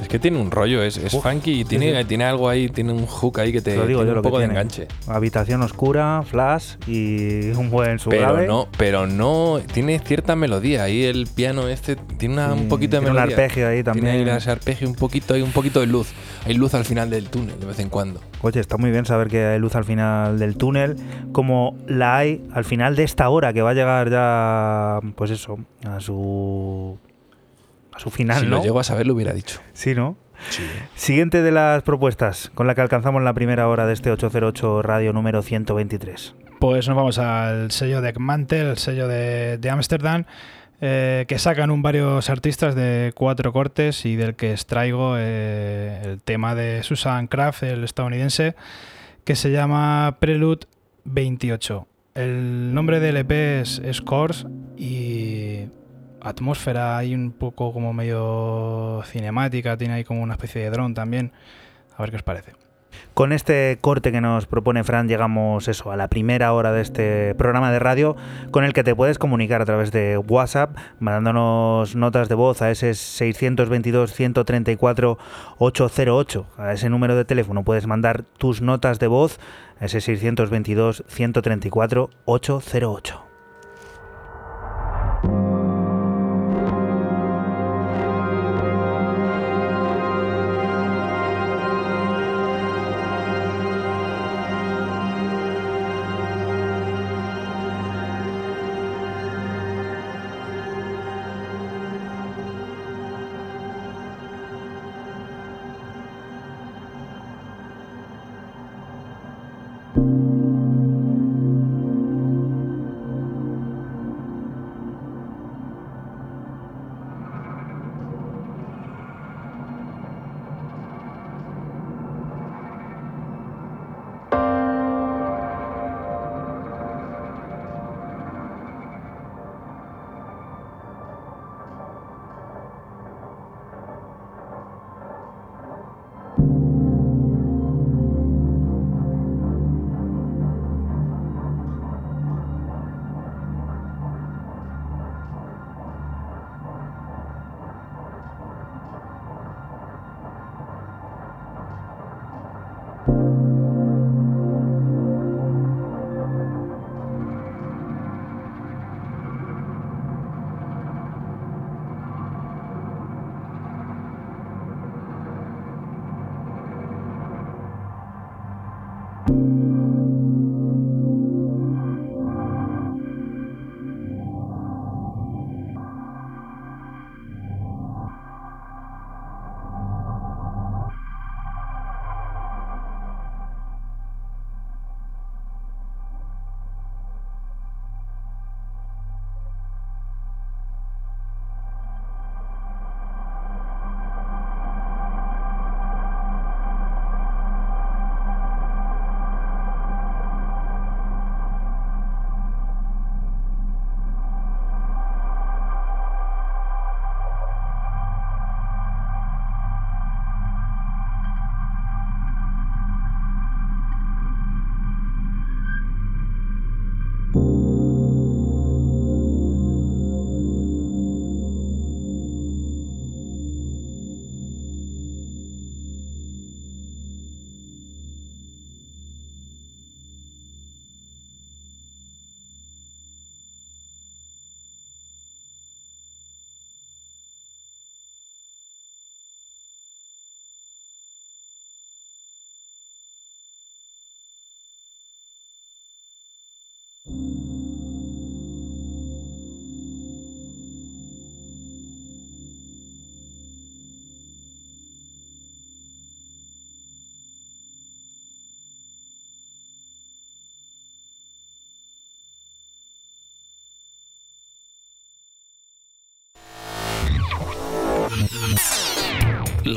[0.00, 2.04] Es que tiene un rollo, es, es Uf, funky y tiene, sí.
[2.08, 4.22] tiene algo ahí, tiene un hook ahí que te Lo digo tiene yo un lo
[4.22, 4.88] que poco de enganche.
[5.06, 10.84] Habitación oscura, flash y un buen su Pero no, pero no, tiene cierta melodía.
[10.84, 14.06] Ahí el piano este tiene una- un poquito de tiene un arpegio ahí también.
[14.16, 16.08] Tiene ahí ese arpegio un poquito, hay un poquito de luz.
[16.46, 18.18] Hay luz al final del túnel de vez en cuando.
[18.40, 20.96] Oye, está muy bien saber que hay luz al final del túnel,
[21.32, 25.58] como la hay al final de esta hora que va a llegar ya, pues eso,
[25.84, 26.96] a su
[28.02, 28.56] su final, si ¿no?
[28.56, 29.60] lo llego a saber lo hubiera dicho.
[29.74, 30.16] Sí, ¿no?
[30.48, 30.64] Sí.
[30.96, 35.12] Siguiente de las propuestas con la que alcanzamos la primera hora de este 808 radio
[35.12, 36.34] número 123.
[36.58, 40.24] Pues nos vamos al sello de Mantel, el sello de de Ámsterdam,
[40.80, 46.20] eh, que sacan un varios artistas de cuatro cortes y del que extraigo eh, el
[46.22, 48.56] tema de Susan Kraft, el estadounidense,
[49.22, 50.66] que se llama Prelude
[51.04, 51.86] 28.
[52.14, 54.46] El nombre del EP es, es Course
[54.76, 55.41] y
[56.22, 61.32] atmósfera hay un poco como medio cinemática, tiene ahí como una especie de dron también.
[61.96, 62.52] A ver qué os parece.
[63.14, 67.34] Con este corte que nos propone Fran llegamos eso a la primera hora de este
[67.34, 68.16] programa de radio
[68.50, 72.70] con el que te puedes comunicar a través de WhatsApp mandándonos notas de voz a
[72.70, 75.18] ese 622 134
[75.58, 79.38] 808 a ese número de teléfono puedes mandar tus notas de voz
[79.78, 83.31] a ese 622 134 808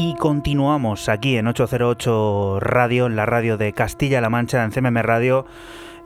[0.00, 5.44] Y continuamos aquí en 808 Radio, en la radio de Castilla-La Mancha, en CMM Radio.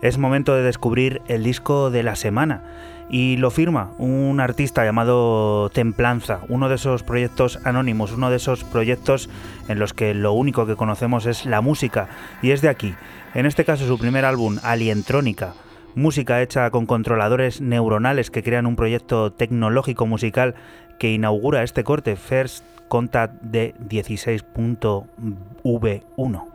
[0.01, 2.63] Es momento de descubrir el disco de la semana.
[3.11, 8.65] Y lo firma un artista llamado Templanza, uno de esos proyectos anónimos, uno de esos
[8.65, 9.29] proyectos
[9.69, 12.09] en los que lo único que conocemos es la música.
[12.41, 12.95] Y es de aquí.
[13.35, 15.53] En este caso su primer álbum, Alientrónica
[15.95, 20.55] música hecha con controladores neuronales que crean un proyecto tecnológico musical
[20.99, 26.52] que inaugura este corte First Contact de 16.v1.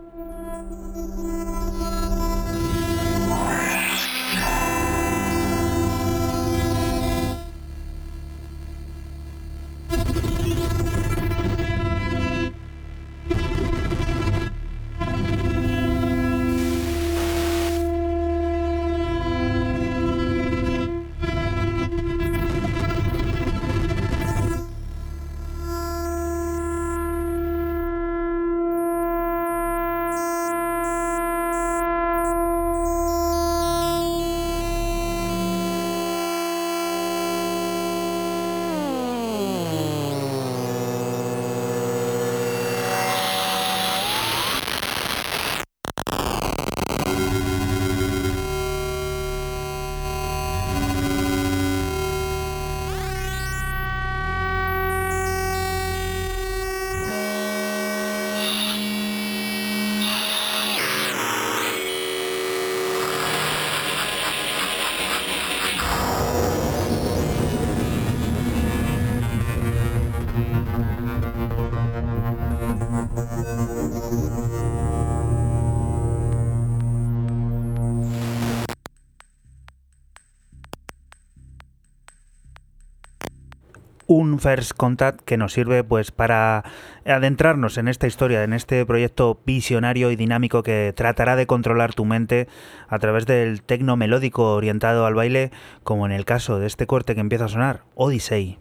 [84.40, 86.64] first contact que nos sirve pues para
[87.06, 92.06] adentrarnos en esta historia, en este proyecto visionario y dinámico que tratará de controlar tu
[92.06, 92.48] mente
[92.88, 95.52] a través del tecno melódico orientado al baile,
[95.84, 98.60] como en el caso de este corte que empieza a sonar, Odyssey.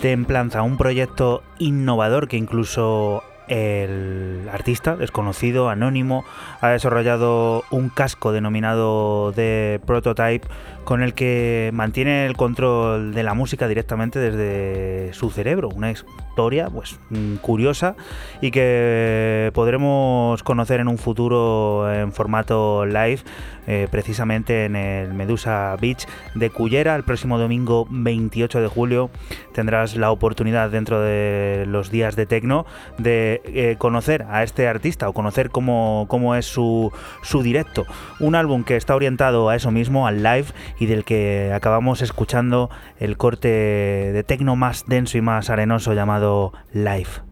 [0.00, 6.24] Templanza, un proyecto innovador que incluso el artista desconocido, anónimo,
[6.60, 10.46] ha desarrollado un casco denominado The Prototype
[10.84, 15.68] con el que mantiene el control de la música directamente desde su cerebro.
[15.68, 17.96] Una historia pues mm, curiosa
[18.40, 23.20] y que podremos conocer en un futuro en formato live,
[23.66, 29.10] eh, precisamente en el Medusa Beach de Cullera el próximo domingo 28 de julio.
[29.52, 32.66] Tendrás la oportunidad dentro de los días de Tecno
[32.98, 36.92] de eh, conocer a este artista o conocer cómo, cómo es su,
[37.22, 37.86] su directo.
[38.18, 40.46] Un álbum que está orientado a eso mismo, al live
[40.78, 46.52] y del que acabamos escuchando el corte de tecno más denso y más arenoso llamado
[46.72, 47.29] Live.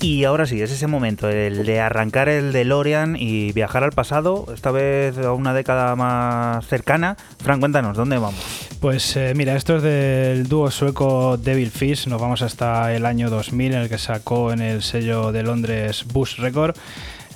[0.00, 4.46] Y ahora sí, es ese momento, el de arrancar el DeLorean y viajar al pasado,
[4.54, 7.16] esta vez a una década más cercana.
[7.42, 8.40] Fran, cuéntanos, ¿dónde vamos?
[8.80, 12.06] Pues eh, mira, esto es del dúo sueco Devil Fish.
[12.06, 16.04] Nos vamos hasta el año 2000 en el que sacó en el sello de Londres
[16.12, 16.76] Bush Record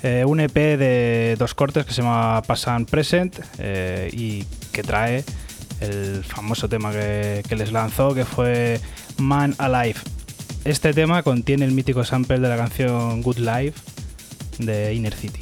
[0.03, 5.23] eh, un EP de dos cortes que se llama Pass Present eh, y que trae
[5.81, 8.79] el famoso tema que les lanzó que fue
[9.17, 9.99] Man Alive.
[10.65, 13.81] Este tema contiene el mítico sample de la canción Good Life
[14.59, 15.41] de Inner City.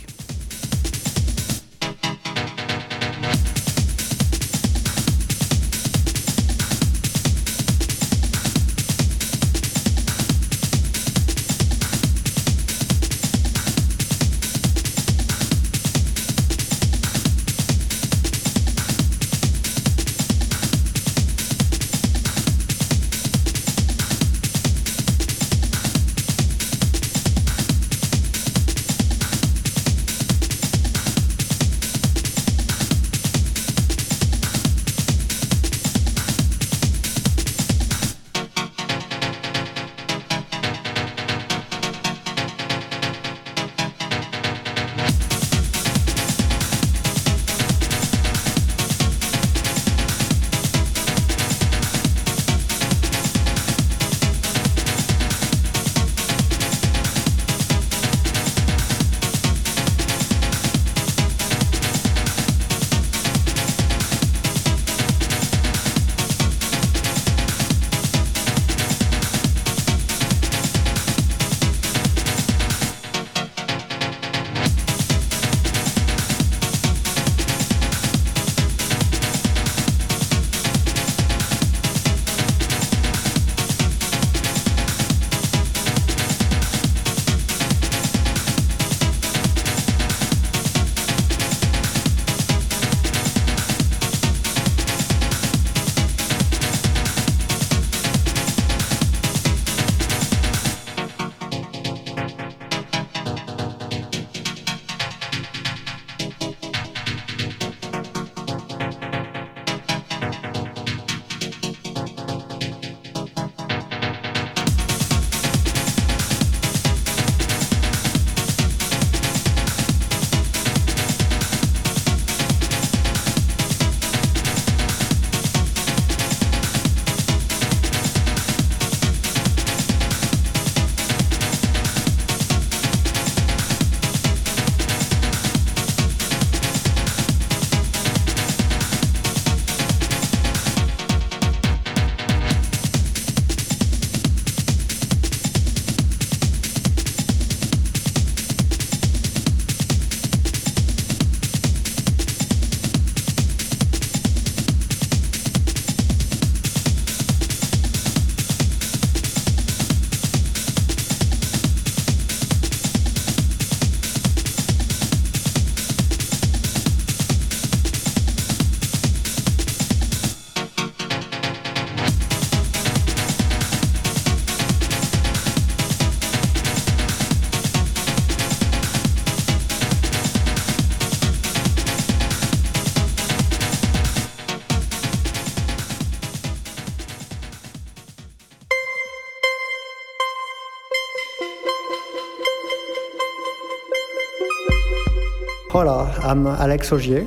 [195.73, 197.25] Hola, I'm Alex Ogier.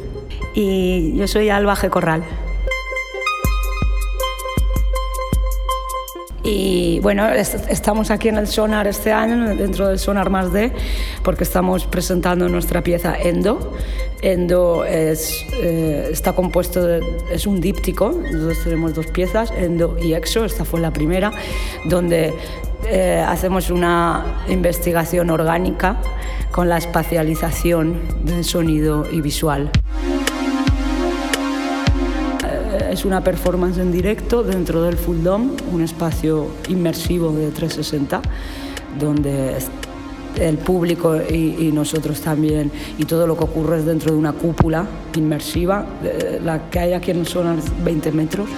[0.54, 1.88] Y yo soy Alba G.
[1.88, 2.22] Corral.
[6.42, 10.72] Y bueno, estamos aquí en el Sonar este año, dentro del Sonar más D,
[11.22, 13.72] porque estamos presentando nuestra pieza Endo.
[14.20, 20.12] Endo es, eh, está compuesto de, es un díptico, nosotros tenemos dos piezas, Endo y
[20.12, 21.32] Exo, esta fue la primera,
[21.86, 22.34] donde
[22.86, 25.96] eh, hacemos una investigación orgánica
[26.50, 29.70] con la espacialización del sonido y visual.
[32.44, 38.20] Eh, es una performance en directo dentro del Full Dome, un espacio inmersivo de 360,
[38.98, 39.56] donde
[40.38, 44.84] el público y, nosotros también, y todo lo que ocurre es dentro de una cúpula
[45.16, 45.86] inmersiva,
[46.42, 48.48] la que hay aquí en son 20 metros.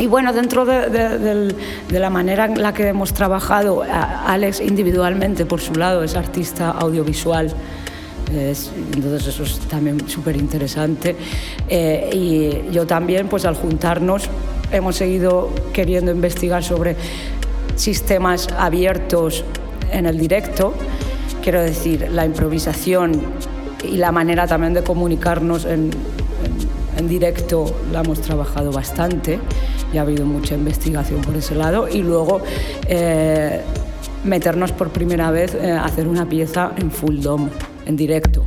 [0.00, 1.54] Y bueno, dentro de,
[1.90, 7.52] la manera en la que hemos trabajado, Alex individualmente por su lado es artista audiovisual.
[8.94, 11.16] entonces eso es también súper interesante.
[11.68, 14.30] Eh, y yo también, pues al juntarnos,
[14.72, 16.96] hemos seguido queriendo investigar sobre
[17.76, 19.44] sistemas abiertos
[19.92, 20.72] en el directo,
[21.42, 23.20] quiero decir, la improvisación
[23.84, 25.90] y la manera también de comunicarnos en,
[27.00, 29.40] en directo la hemos trabajado bastante
[29.92, 31.88] y ha habido mucha investigación por ese lado.
[31.88, 32.42] Y luego
[32.86, 33.62] eh,
[34.24, 37.50] meternos por primera vez a hacer una pieza en full dome,
[37.86, 38.44] en directo.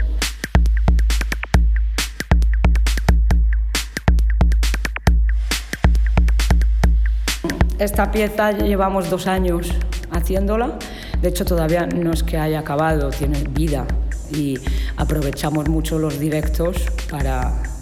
[7.79, 9.73] Esta pieza llevamos dos años
[10.11, 10.77] haciéndola.
[11.21, 13.85] De hecho, todavía no es que haya acabado, tiene vida
[14.31, 14.59] y
[14.95, 16.77] aprovechamos mucho los directos
[17.09, 17.72] para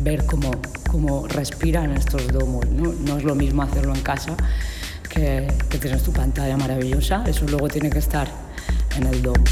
[0.00, 0.50] ver cómo,
[0.90, 2.66] cómo respiran estos domos.
[2.66, 2.92] ¿no?
[2.92, 4.36] no es lo mismo hacerlo en casa
[5.08, 8.28] que, que tienes tu pantalla maravillosa, eso luego tiene que estar
[8.96, 9.44] en el domo.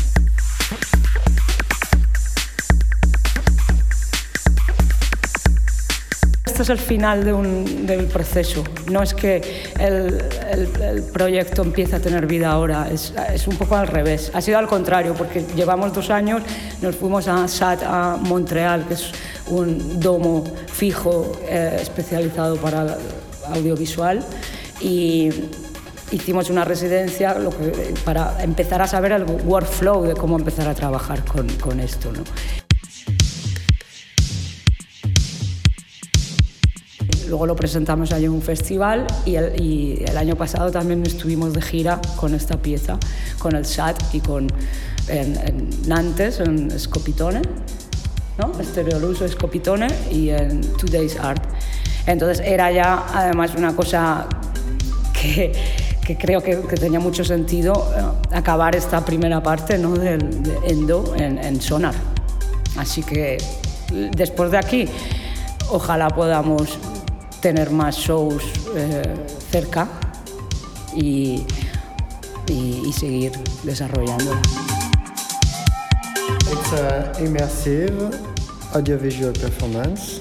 [6.59, 8.65] Este es el final de un, del proceso.
[8.91, 10.19] No es que el,
[10.51, 14.33] el, proyecto empiece a tener vida ahora, es, es, un poco al revés.
[14.35, 16.43] Ha sido al contrario, porque llevamos dos años,
[16.83, 19.13] nos fuimos a SAT, a Montreal, que es
[19.51, 22.99] un domo fijo eh, especializado para
[23.55, 24.25] audiovisual,
[24.81, 25.31] y
[26.13, 30.75] hicimos una residencia lo que, para empezar a saber el workflow de cómo empezar a
[30.75, 32.13] trabajar con, con esto.
[32.13, 32.23] ¿no?
[37.29, 41.53] Luego lo presentamos allí en un festival y el, y el, año pasado también estuvimos
[41.53, 42.99] de gira con esta pieza,
[43.39, 44.47] con el SAT y con
[45.09, 47.43] en, en Nantes, en Scopitone,
[48.39, 48.53] ¿no?
[48.59, 51.43] Estereoluso Scopitone y en Today's Art.
[52.07, 54.27] Entonces era ya además una cosa
[55.13, 55.53] que,
[56.07, 59.93] que creo que, que, tenía mucho sentido uh, acabar esta primera parte ¿no?
[59.93, 61.95] del de Endo en, en Sonar.
[62.77, 63.39] Así que
[64.17, 64.89] después de aquí,
[65.71, 66.79] ojalá podamos
[67.41, 68.43] tener más shows
[68.75, 69.03] eh,
[69.51, 69.89] cerca
[70.95, 71.45] y,
[72.47, 73.33] y, y, seguir
[73.63, 74.33] desarrollando.
[76.51, 77.95] It's an immersive
[78.75, 80.21] audiovisual performance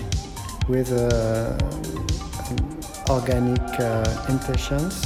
[0.68, 1.58] with uh,
[3.10, 5.06] organic uh, intentions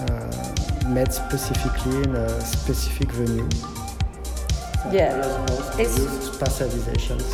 [0.00, 3.48] uh, made specifically in a specific venue.
[4.92, 5.20] Yeah,
[5.78, 5.98] it's
[6.28, 7.26] spatializations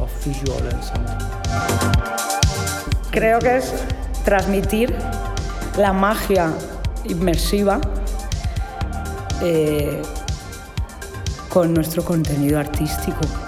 [0.00, 1.38] of visual and sound
[3.10, 3.72] creo que es
[4.24, 4.94] transmitir
[5.76, 6.52] la magia
[7.04, 7.80] inmersiva
[9.42, 10.00] eh,
[11.58, 13.47] con nuestro contenido artístico.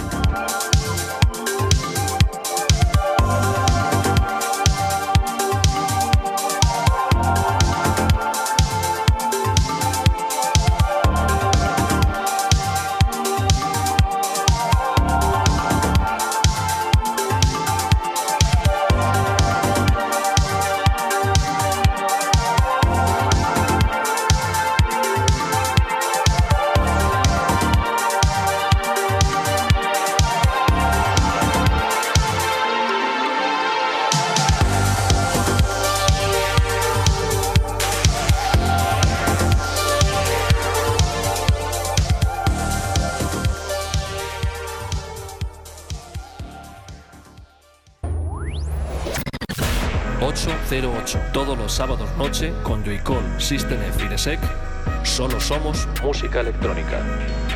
[52.20, 55.06] Noche con Joycall, System F y.
[55.06, 57.49] Solo somos música electrónica.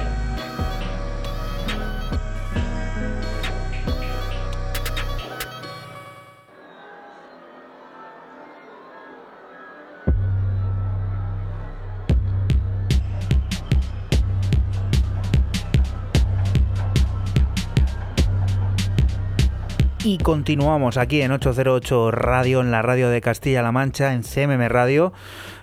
[20.44, 25.14] Continuamos aquí en 808 Radio, en la radio de Castilla-La Mancha, en CMM Radio.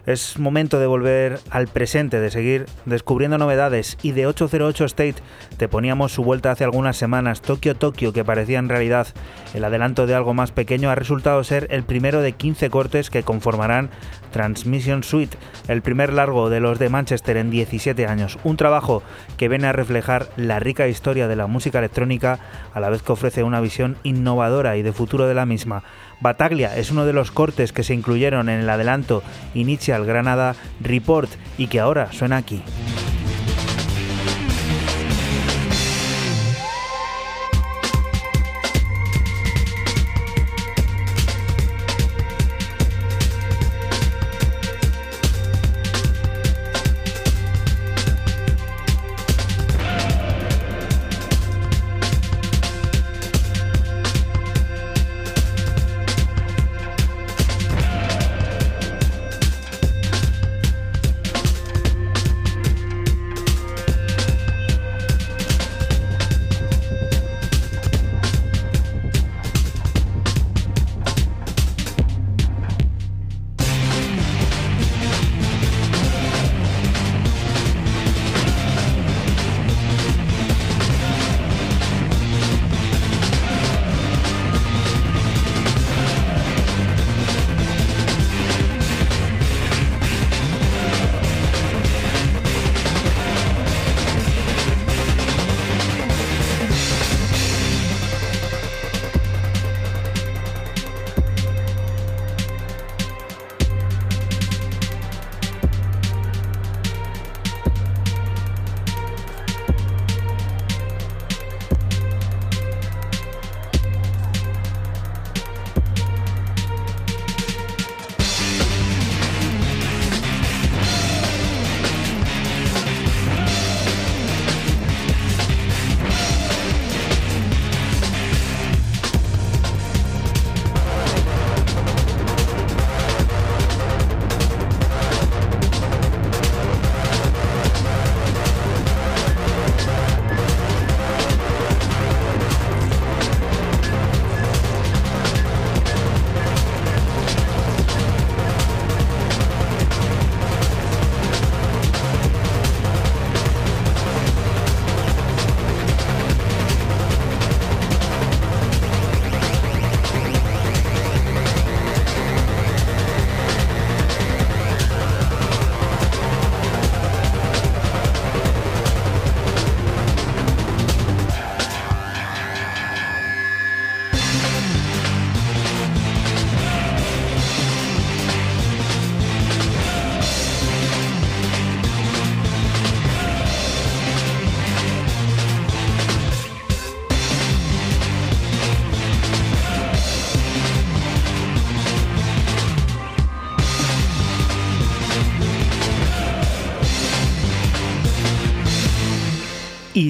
[0.05, 3.97] Es momento de volver al presente, de seguir descubriendo novedades.
[4.01, 5.15] Y de 808 State
[5.57, 7.41] te poníamos su vuelta hace algunas semanas.
[7.41, 9.07] Tokio Tokio, que parecía en realidad
[9.53, 13.23] el adelanto de algo más pequeño, ha resultado ser el primero de 15 cortes que
[13.23, 13.91] conformarán
[14.31, 15.37] Transmission Suite,
[15.67, 18.39] el primer largo de los de Manchester en 17 años.
[18.43, 19.03] Un trabajo
[19.37, 22.39] que viene a reflejar la rica historia de la música electrónica,
[22.73, 25.83] a la vez que ofrece una visión innovadora y de futuro de la misma.
[26.21, 29.23] Bataglia es uno de los cortes que se incluyeron en el adelanto
[29.55, 32.61] Initial Granada Report y que ahora suena aquí.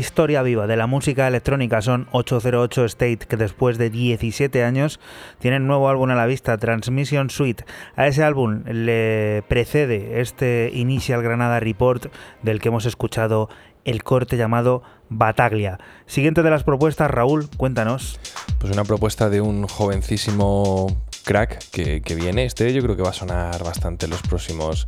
[0.02, 4.99] Historia viva de la música electrónica son 808 State, que después de 17 años
[5.40, 7.64] tienen nuevo álbum a la vista, Transmission Suite.
[7.95, 12.07] A ese álbum le precede este Initial Granada Report
[12.41, 13.48] del que hemos escuchado
[13.86, 15.80] el corte llamado Bataglia.
[16.07, 18.19] Siguiente de las propuestas, Raúl, cuéntanos.
[18.60, 20.88] Pues una propuesta de un jovencísimo
[21.23, 22.45] crack que, viene.
[22.45, 24.88] Este yo creo que va a sonar bastante en los próximos,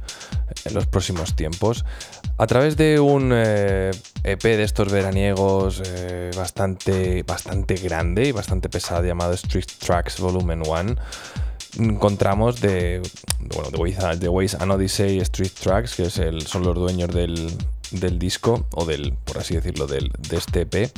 [0.71, 1.85] los próximos tiempos.
[2.37, 3.93] A través de un EP eh,
[4.23, 10.63] e de estos veraniegos eh, bastante, bastante grande y bastante pesado llamado Street Tracks Volumen
[10.65, 10.95] 1
[11.77, 13.01] encontramos de,
[13.39, 13.69] bueno,
[14.15, 17.51] de Ways, An Odyssey Street Tracks, que es el, son los dueños del,
[17.91, 20.91] del disco, o del, por así decirlo, del, de este EP,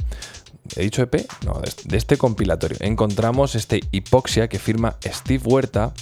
[0.76, 1.26] ¿He dicho EP?
[1.46, 2.78] No, de este compilatorio.
[2.82, 5.94] Encontramos este Hipoxia que firma Steve Huerta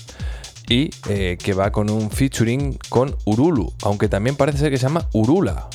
[0.70, 4.84] y eh, que va con un featuring con Urulu, aunque también parece ser que se
[4.84, 5.68] llama Urula.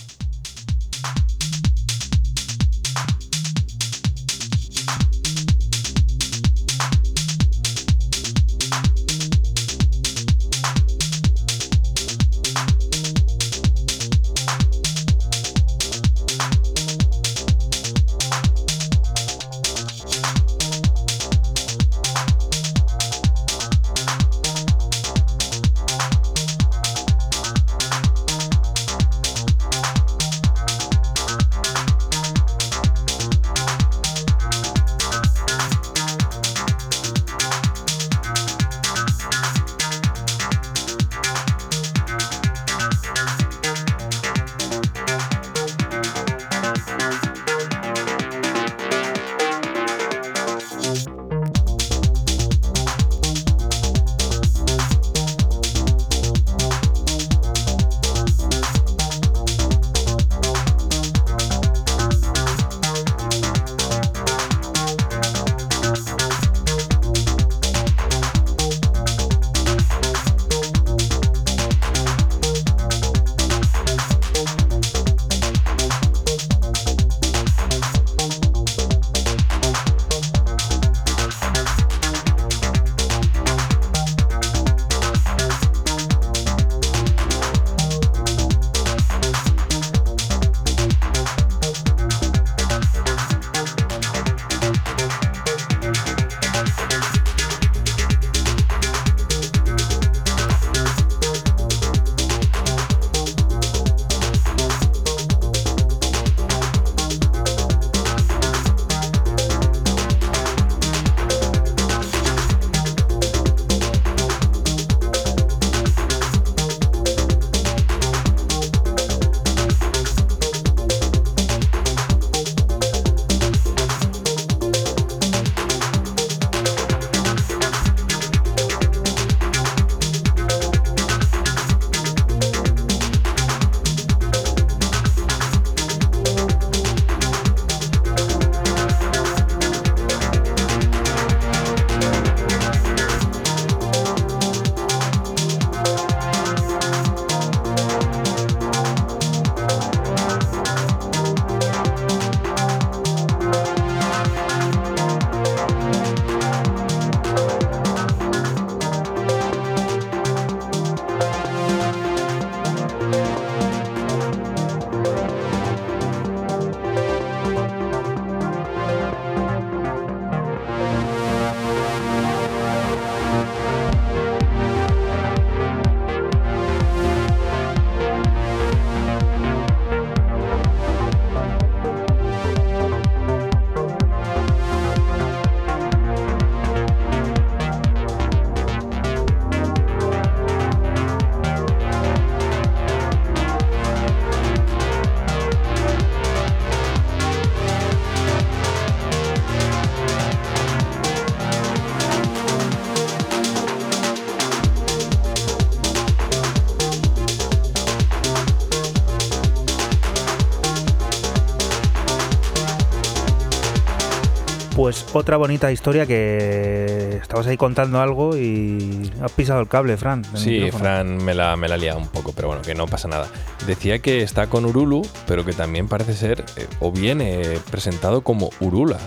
[215.12, 220.24] Otra bonita historia que estabas ahí contando algo y has pisado el cable, Fran.
[220.34, 223.28] Sí, Fran me la, me la liado un poco, pero bueno, que no pasa nada.
[223.66, 228.50] Decía que está con Urulu, pero que también parece ser, eh, o viene presentado como
[228.60, 228.98] Urula.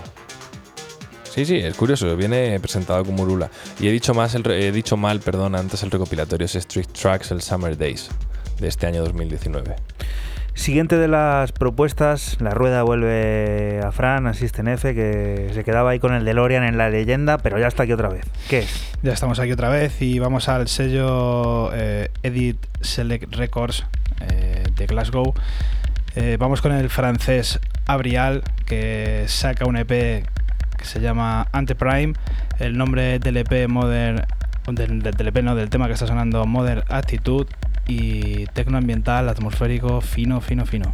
[1.24, 3.50] Sí, sí, es curioso, viene presentado como Urula.
[3.80, 7.40] Y he dicho, más he dicho mal, perdón, antes el recopilatorio es Street Tracks, el
[7.40, 8.10] Summer Days,
[8.60, 9.76] de este año 2019.
[10.62, 15.98] Siguiente de las propuestas, la rueda vuelve a Fran, asisten F, que se quedaba ahí
[15.98, 18.24] con el DeLorean en la leyenda, pero ya está aquí otra vez.
[18.48, 18.94] ¿Qué es?
[19.02, 23.84] Ya estamos aquí otra vez y vamos al sello eh, Edit Select Records
[24.20, 25.34] eh, de Glasgow.
[26.14, 32.12] Eh, vamos con el francés Abrial, que saca un EP que se llama Anteprime.
[32.60, 34.24] El nombre del EP Modern,
[34.70, 37.48] del, del EP no, del tema que está sonando Modern Attitude
[37.86, 40.92] y tecnoambiental, atmosférico, fino, fino, fino.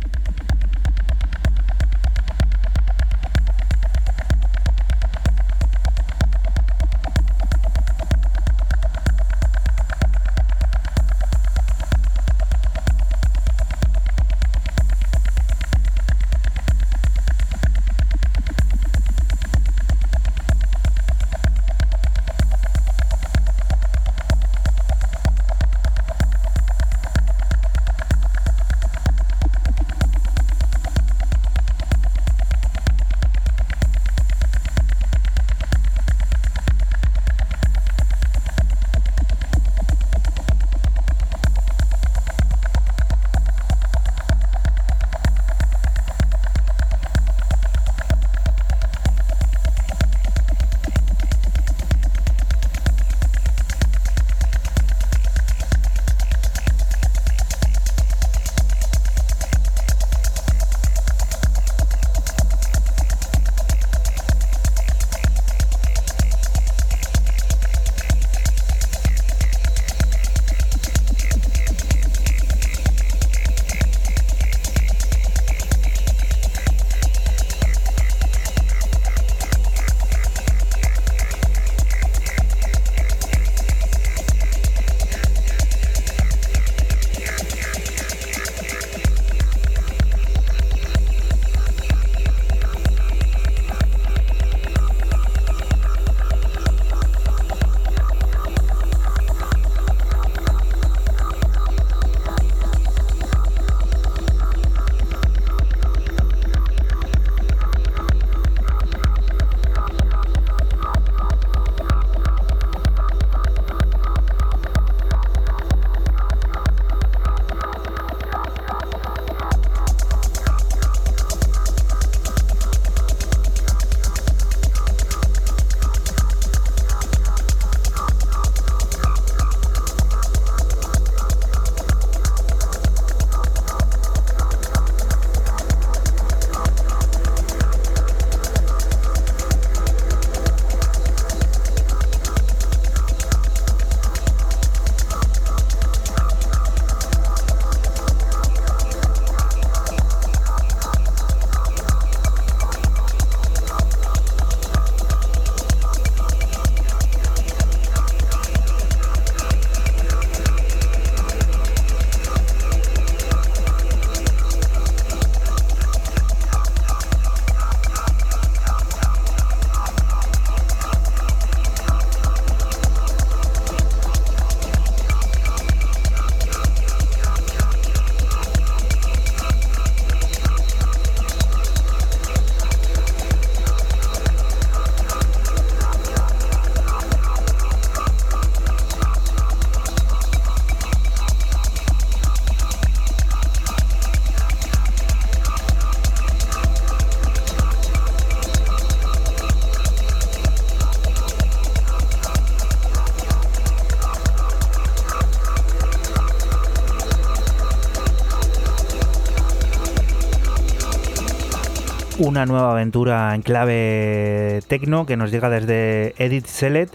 [212.29, 216.95] Una nueva aventura en clave tecno que nos llega desde Edit Select,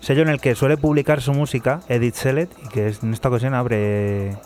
[0.00, 3.54] sello en el que suele publicar su música, Edit Select, y que en esta ocasión
[3.54, 4.36] abre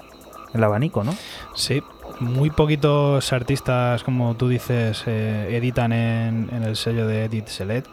[0.54, 1.12] el abanico, ¿no?
[1.56, 1.82] Sí,
[2.20, 7.88] muy poquitos artistas, como tú dices, eh, editan en, en, el sello de Edit Select,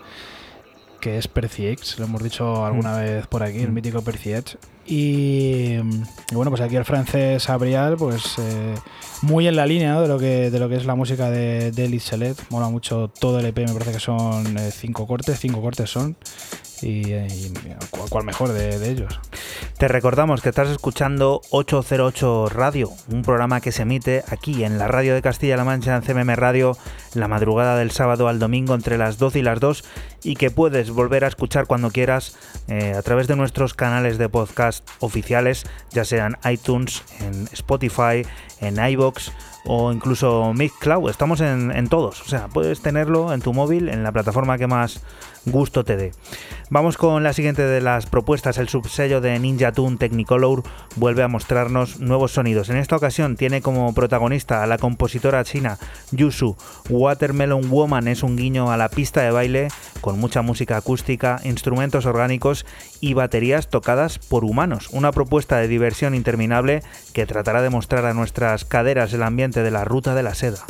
[1.02, 3.00] que es Perciex, lo hemos dicho alguna mm.
[3.00, 3.74] vez por aquí, el mm.
[3.74, 4.60] mítico Perciex.
[4.86, 8.76] Y, y, bueno, pues aquí el francés Abrial, pues eh,
[9.26, 11.86] muy en la línea de, lo que, de lo que es la música de, de
[11.86, 12.36] Elite.
[12.50, 16.16] Mola mucho todo el EP, me parece que son eh, cinco cortes, cinco cortes son.
[16.82, 17.54] Y, y
[18.10, 19.20] cuál mejor de, de, ellos.
[19.78, 24.88] Te recordamos que estás escuchando 808 Radio, un programa que se emite aquí en la
[24.88, 26.78] radio de Castilla-La Mancha, en CMM Radio,
[27.16, 29.84] la madrugada del sábado al domingo entre las 12 y las 2
[30.24, 32.38] y que puedes volver a escuchar cuando quieras
[32.68, 38.26] eh, a través de nuestros canales de podcast oficiales, ya sean iTunes, en Spotify,
[38.60, 39.32] en iBox
[39.66, 41.10] o incluso Mixcloud.
[41.10, 44.68] Estamos en, en todos, o sea, puedes tenerlo en tu móvil, en la plataforma que
[44.68, 45.02] más
[45.46, 46.12] gusto te dé.
[46.70, 48.58] Vamos con la siguiente de las propuestas.
[48.58, 50.64] El subsello de Ninja Tune Technicolor
[50.96, 52.70] vuelve a mostrarnos nuevos sonidos.
[52.70, 55.78] En esta ocasión tiene como protagonista a la compositora china
[56.12, 56.58] Yusu.
[57.06, 59.68] Watermelon Woman es un guiño a la pista de baile
[60.02, 62.66] con mucha música acústica, instrumentos orgánicos
[63.00, 64.90] y baterías tocadas por humanos.
[64.92, 66.82] Una propuesta de diversión interminable
[67.14, 70.66] que tratará de mostrar a nuestras caderas el ambiente de la ruta de la seda.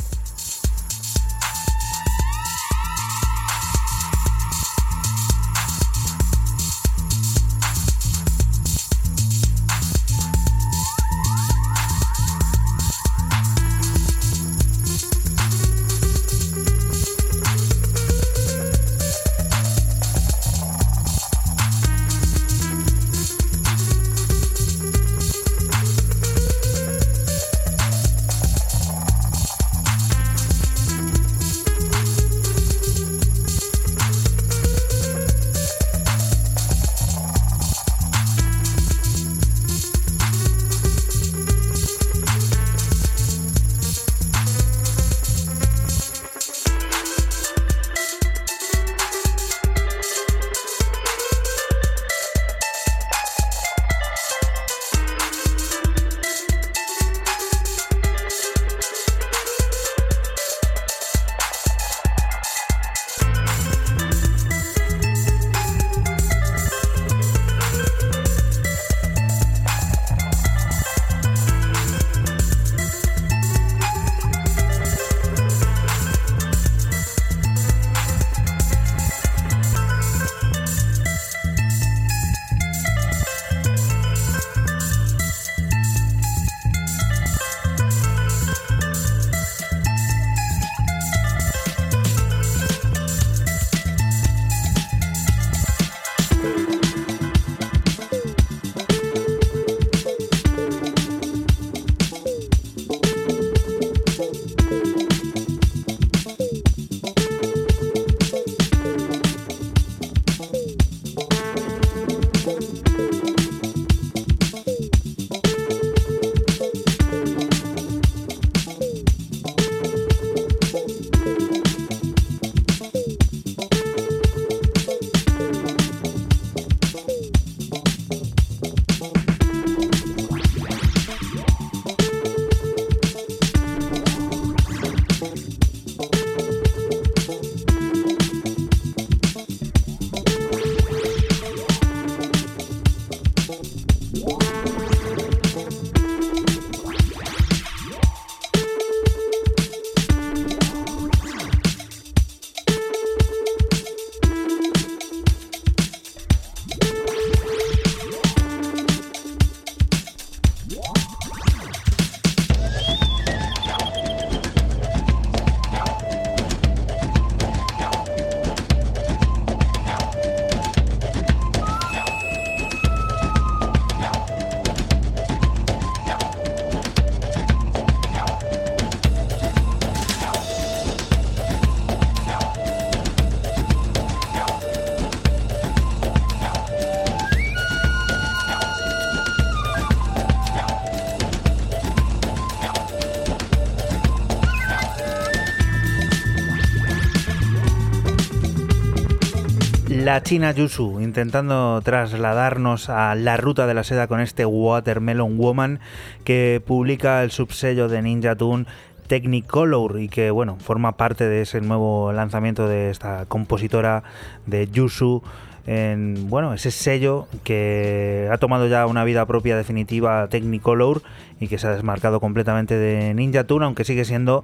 [200.22, 205.80] China Yusu, intentando trasladarnos a la ruta de la seda con este Watermelon Woman
[206.24, 208.66] que publica el subsello de Ninja Tune
[209.06, 214.04] Technicolor y que bueno, forma parte de ese nuevo lanzamiento de esta compositora
[214.46, 215.22] de Yusu
[215.66, 221.02] en bueno, ese sello que ha tomado ya una vida propia definitiva Technicolor
[221.40, 224.42] y que se ha desmarcado completamente de Ninja Tune, aunque sigue siendo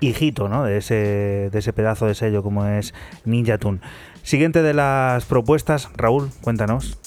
[0.00, 0.64] hijito ¿no?
[0.64, 3.80] de, ese, de ese pedazo de sello como es Ninja Tune.
[4.22, 6.98] Siguiente de las propuestas, Raúl, cuéntanos.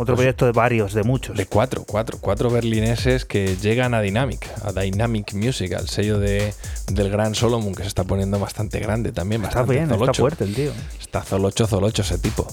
[0.00, 1.36] Otro proyecto de varios, de muchos.
[1.36, 6.54] De cuatro, cuatro, cuatro berlineses que llegan a Dynamic, a Dynamic Music, al sello de,
[6.90, 10.22] del gran Solomon, que se está poniendo bastante grande también, está bastante bien, está zolocho.
[10.22, 10.72] fuerte el tío.
[10.98, 12.46] Está Zolocho, Zolocho ese tipo.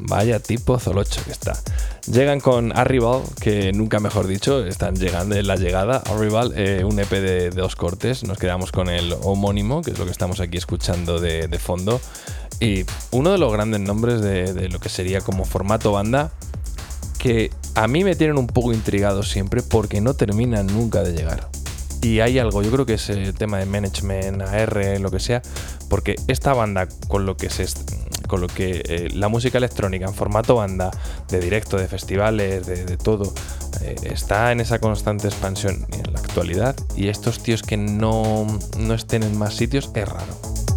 [0.00, 1.52] Vaya tipo Zolocho que está.
[2.10, 5.98] Llegan con Arrival, que nunca mejor dicho, están llegando en la llegada.
[5.98, 8.24] Arrival, eh, un EP de, de dos cortes.
[8.24, 12.00] Nos quedamos con el homónimo, que es lo que estamos aquí escuchando de, de fondo.
[12.58, 16.32] Y uno de los grandes nombres de, de lo que sería como formato banda,
[17.18, 21.48] que a mí me tienen un poco intrigado siempre porque no terminan nunca de llegar.
[22.00, 25.42] Y hay algo, yo creo que es el tema de management, AR, lo que sea,
[25.88, 27.66] porque esta banda con lo que se
[28.28, 30.90] con lo que eh, la música electrónica en formato banda,
[31.28, 33.32] de directo, de festivales, de, de todo,
[33.80, 36.76] eh, está en esa constante expansión en la actualidad.
[36.94, 38.46] Y estos tíos que no,
[38.78, 40.67] no estén en más sitios es raro.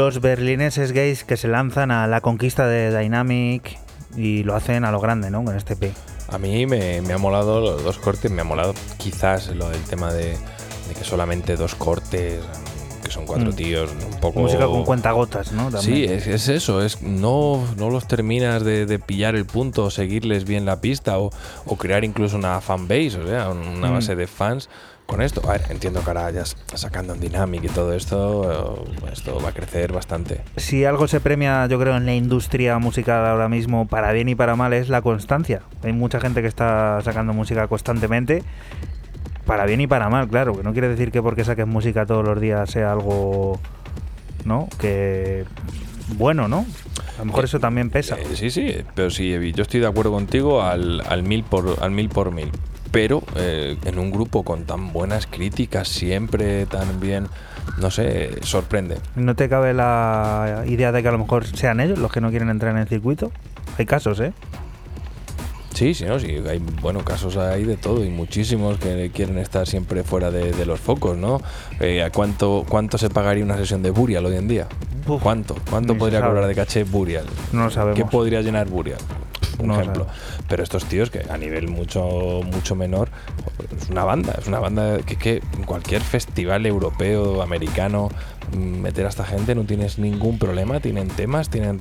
[0.00, 3.78] Los berlineses gays que se lanzan a la conquista de Dynamic
[4.16, 5.44] y lo hacen a lo grande, ¿no?
[5.44, 5.92] Con este P.
[6.30, 9.82] A mí me, me ha molado los dos cortes, me ha molado quizás lo del
[9.82, 10.30] tema de,
[10.88, 12.40] de que solamente dos cortes,
[13.04, 13.54] que son cuatro Mm.
[13.54, 14.40] tíos, un poco...
[14.40, 15.70] Música con cuentagotas, ¿no?
[15.70, 15.82] También.
[15.82, 19.90] Sí, es, es eso, es no, no los terminas de, de pillar el punto, o
[19.90, 21.28] seguirles bien la pista o,
[21.66, 23.92] o crear incluso una fanbase, o sea, una Mm.
[23.92, 24.70] base de fans
[25.10, 25.42] con esto.
[25.48, 29.50] A ver, entiendo que ahora ya sacando en Dynamic y todo esto, eh, esto va
[29.50, 30.40] a crecer bastante.
[30.56, 34.36] Si algo se premia, yo creo, en la industria musical ahora mismo, para bien y
[34.36, 35.62] para mal, es la constancia.
[35.82, 38.44] Hay mucha gente que está sacando música constantemente,
[39.46, 40.56] para bien y para mal, claro.
[40.56, 43.58] Que no quiere decir que porque saques música todos los días sea algo,
[44.44, 44.68] ¿no?
[44.78, 45.44] Que
[46.16, 46.64] bueno, ¿no?
[47.16, 48.16] A lo mejor Eh, eso también pesa.
[48.16, 51.90] Eh, sí, sí, pero sí, yo estoy de acuerdo contigo al, al mil por al
[51.90, 52.50] mil por mil.
[52.90, 57.28] Pero eh, en un grupo con tan buenas críticas, siempre tan bien,
[57.78, 58.98] no sé, sorprende.
[59.14, 62.30] ¿No te cabe la idea de que a lo mejor sean ellos los que no
[62.30, 63.30] quieren entrar en el circuito?
[63.78, 64.32] Hay casos, ¿eh?
[65.74, 69.66] Sí, sí, no, sí, hay bueno casos hay de todo y muchísimos que quieren estar
[69.66, 71.40] siempre fuera de, de los focos, ¿no?
[71.78, 74.66] Eh, ¿a cuánto, ¿Cuánto se pagaría una sesión de Burial hoy en día?
[75.06, 75.56] Uf, ¿Cuánto?
[75.70, 76.32] ¿Cuánto podría sabe.
[76.32, 77.24] cobrar de caché Burial?
[77.52, 77.96] No lo sabemos.
[77.98, 78.98] ¿Qué podría llenar Burial?
[79.60, 80.06] Un No lo ejemplo.
[80.48, 83.10] Pero estos tíos que a nivel mucho mucho menor
[83.76, 88.08] es una banda, es una banda que, que en cualquier festival europeo, americano,
[88.52, 91.80] mm, meter a esta gente no tienes ningún problema, tienen temas, tienen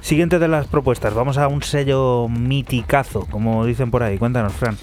[0.00, 4.18] Siguiente de las propuestas, vamos a un sello miticazo, como dicen por ahí.
[4.18, 4.76] Cuéntanos, Fran.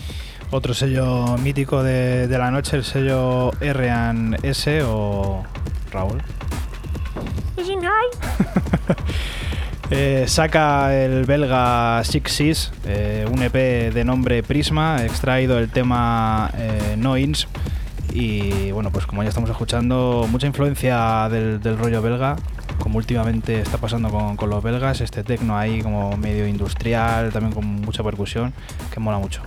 [0.49, 5.43] Otro sello mítico de, de la noche, el sello R&S o
[5.91, 6.23] Raúl.
[9.93, 16.49] Eh, saca el belga Six Seas, eh, un EP de nombre Prisma, extraído el tema
[16.57, 17.49] eh, Noins.
[18.13, 22.37] Y bueno, pues como ya estamos escuchando, mucha influencia del, rollo belga,
[22.79, 27.53] como últimamente está pasando con, con los belgas, este tecno ahí como medio industrial, también
[27.53, 28.53] con mucha percusión,
[28.93, 29.41] que mola mucho.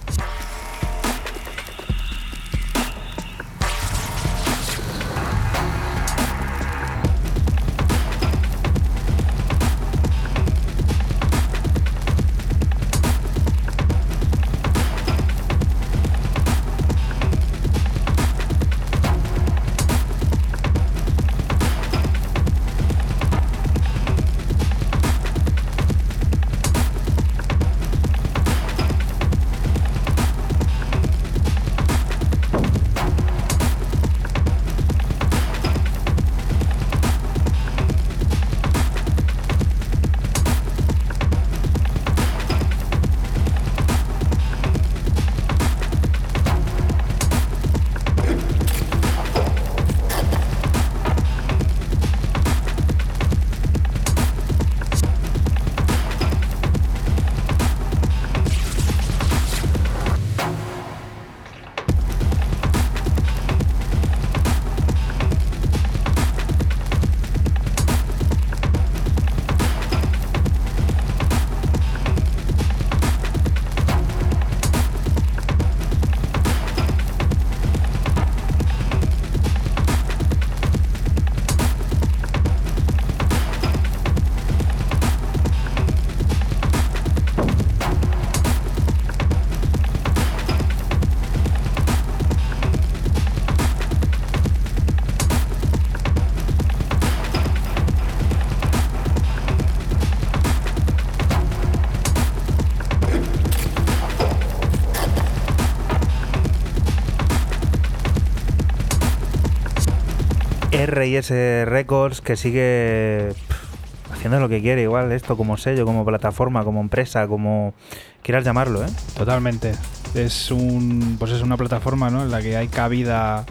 [110.94, 116.64] R&S Records que sigue pff, haciendo lo que quiere, igual esto como sello, como plataforma,
[116.64, 117.74] como empresa, como
[118.22, 118.88] quieras llamarlo, ¿eh?
[119.16, 119.72] Totalmente.
[120.14, 122.22] Es un pues es una plataforma ¿no?
[122.22, 123.44] en la que hay cabida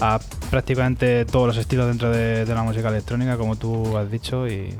[0.00, 0.20] a
[0.50, 4.74] prácticamente todos los estilos dentro de, de la música electrónica, como tú has dicho, y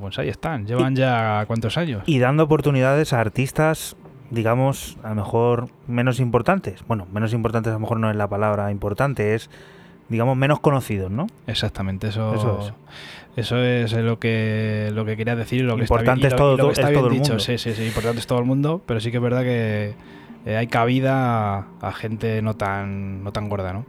[0.00, 0.66] pues ahí están.
[0.66, 2.02] Llevan ya cuántos años.
[2.06, 3.96] Y dando oportunidades a artistas,
[4.30, 6.84] digamos, a lo mejor menos importantes.
[6.86, 9.50] Bueno, menos importantes a lo mejor no es la palabra importante, es,
[10.08, 11.26] digamos, menos conocidos, ¿no?
[11.46, 12.72] Exactamente, eso, Eso es.
[13.36, 16.56] eso es lo que lo que quería decir lo que Importante está bien, es lo-
[16.56, 17.32] todo- lo está es bien todo el dicho.
[17.32, 17.44] mundo.
[17.44, 19.94] Sí, sí, sí, importante es todo el mundo, pero sí que es verdad que
[20.46, 23.84] eh, hay cabida a, a gente no tan no tan gorda, ¿no?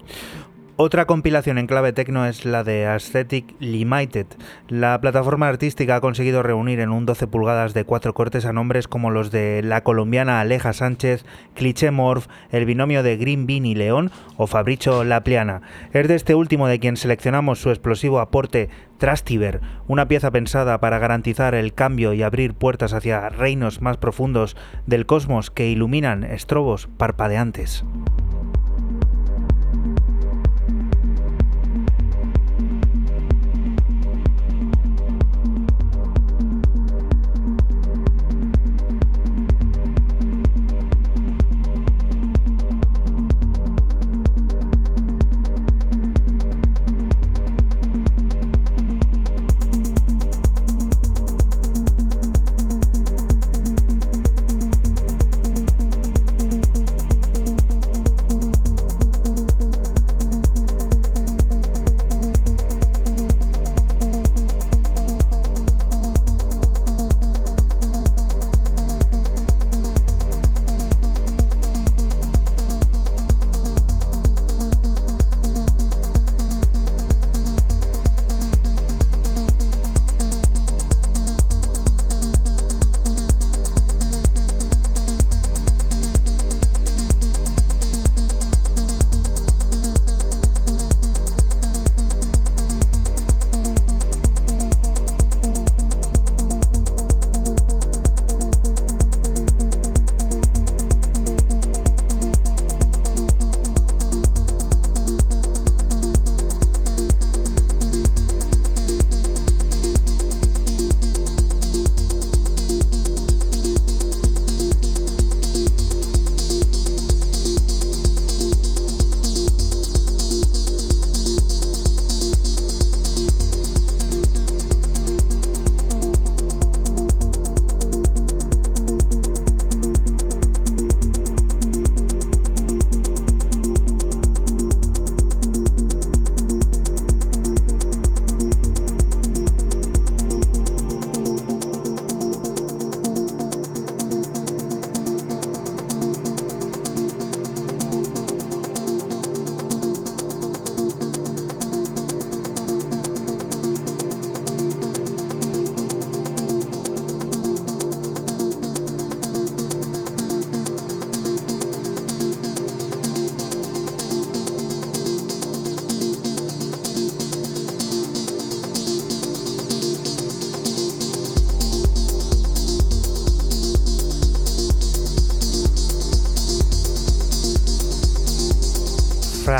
[0.79, 4.27] Otra compilación en clave tecno es la de Aesthetic Limited.
[4.67, 8.87] La plataforma artística ha conseguido reunir en un 12 pulgadas de cuatro cortes a nombres
[8.87, 11.25] como los de la colombiana Aleja Sánchez,
[11.55, 15.63] Cliché Morph, el binomio de Green Bean y León o Fabricio Lapliana.
[15.93, 20.99] Es de este último de quien seleccionamos su explosivo aporte Trastiver, una pieza pensada para
[20.99, 24.55] garantizar el cambio y abrir puertas hacia reinos más profundos
[24.85, 27.83] del cosmos que iluminan estrobos parpadeantes.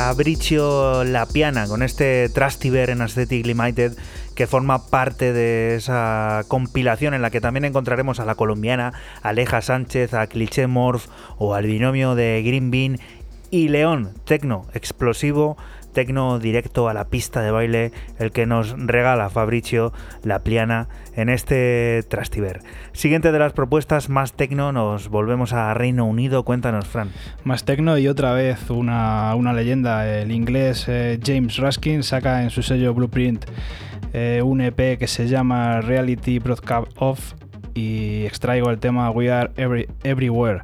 [0.08, 3.92] Fabrizio La Piana con este Trustiver en Aesthetic Limited
[4.34, 9.60] que forma parte de esa compilación en la que también encontraremos a la colombiana Aleja
[9.60, 12.98] Sánchez, a Cliché Morph o al binomio de Green Bean
[13.50, 15.58] y León, tecno explosivo
[15.92, 19.92] tecno directo a la pista de baile, el que nos regala Fabricio
[20.22, 22.60] La Pliana en este Trastiver.
[22.92, 26.44] Siguiente de las propuestas, más tecno, nos volvemos a Reino Unido.
[26.44, 27.10] Cuéntanos, Fran.
[27.44, 30.08] Más tecno y otra vez una, leyenda.
[30.08, 33.46] El inglés eh, James Ruskin saca en su sello Blueprint
[34.12, 37.34] eh, un EP que se llama Reality Broadcast Off
[37.74, 39.50] y extraigo el tema We Are
[40.02, 40.62] Everywhere.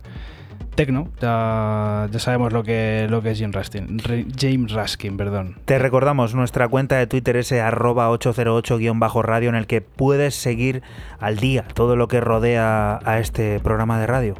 [0.74, 4.00] Tecno, ya, sabemos lo que, es James Ruskin,
[4.38, 5.16] James.
[5.16, 5.56] Perdón.
[5.64, 10.82] Te recordamos, nuestra cuenta de Twitter es arroba 808-radio en el que puedes seguir
[11.20, 14.34] al día todo lo que rodea a este programa de radio.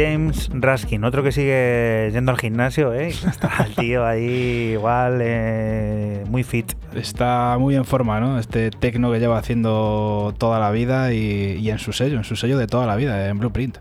[0.00, 3.08] James Raskin, otro que sigue yendo al gimnasio, ¿eh?
[3.28, 6.72] Está el tío ahí igual eh, muy fit.
[6.94, 8.38] Está muy en forma, ¿no?
[8.38, 12.34] Este tecno que lleva haciendo toda la vida y, y en su sello, en su
[12.34, 13.76] sello de toda la vida, en Blueprint.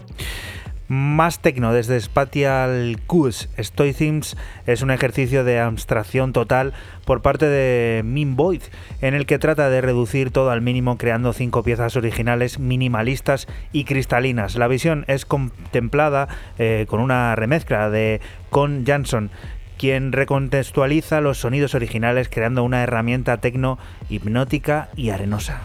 [0.91, 3.47] Más tecno desde Spatial Qs.
[3.59, 4.35] Stoicisms
[4.65, 6.73] es un ejercicio de abstracción total
[7.05, 8.63] por parte de Min Void,
[9.01, 13.83] en el que trata de reducir todo al mínimo creando cinco piezas originales minimalistas y
[13.83, 14.55] cristalinas.
[14.55, 19.29] La visión es contemplada eh, con una remezcla de Con Jansson,
[19.77, 23.77] quien recontextualiza los sonidos originales creando una herramienta tecno
[24.09, 25.61] hipnótica y arenosa.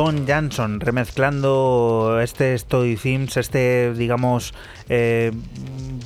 [0.00, 4.54] Con Jansson, remezclando este Story Themes, este, digamos,
[4.88, 5.32] eh,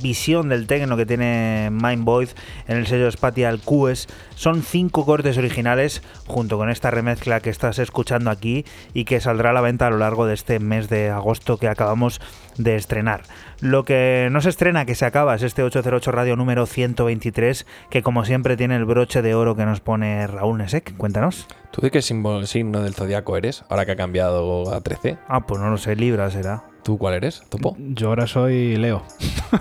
[0.03, 2.29] visión del tecno que tiene Mind Void
[2.67, 4.07] en el sello Spatial QS.
[4.35, 9.49] Son cinco cortes originales junto con esta remezcla que estás escuchando aquí y que saldrá
[9.49, 12.21] a la venta a lo largo de este mes de agosto que acabamos
[12.57, 13.23] de estrenar.
[13.61, 18.03] Lo que no se estrena, que se acaba, es este 808 Radio número 123, que
[18.03, 20.95] como siempre tiene el broche de oro que nos pone Raúl Nesek.
[20.97, 21.47] Cuéntanos.
[21.71, 23.63] ¿Tú de qué signo del zodiaco eres?
[23.69, 25.17] Ahora que ha cambiado a 13.
[25.27, 26.72] Ah, pues no lo sé, Libra será.
[26.83, 27.75] ¿Tú cuál eres, Topo?
[27.79, 29.03] Yo ahora soy Leo.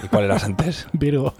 [0.03, 0.86] ¿Y cuál eras antes?
[0.93, 1.32] Virgo.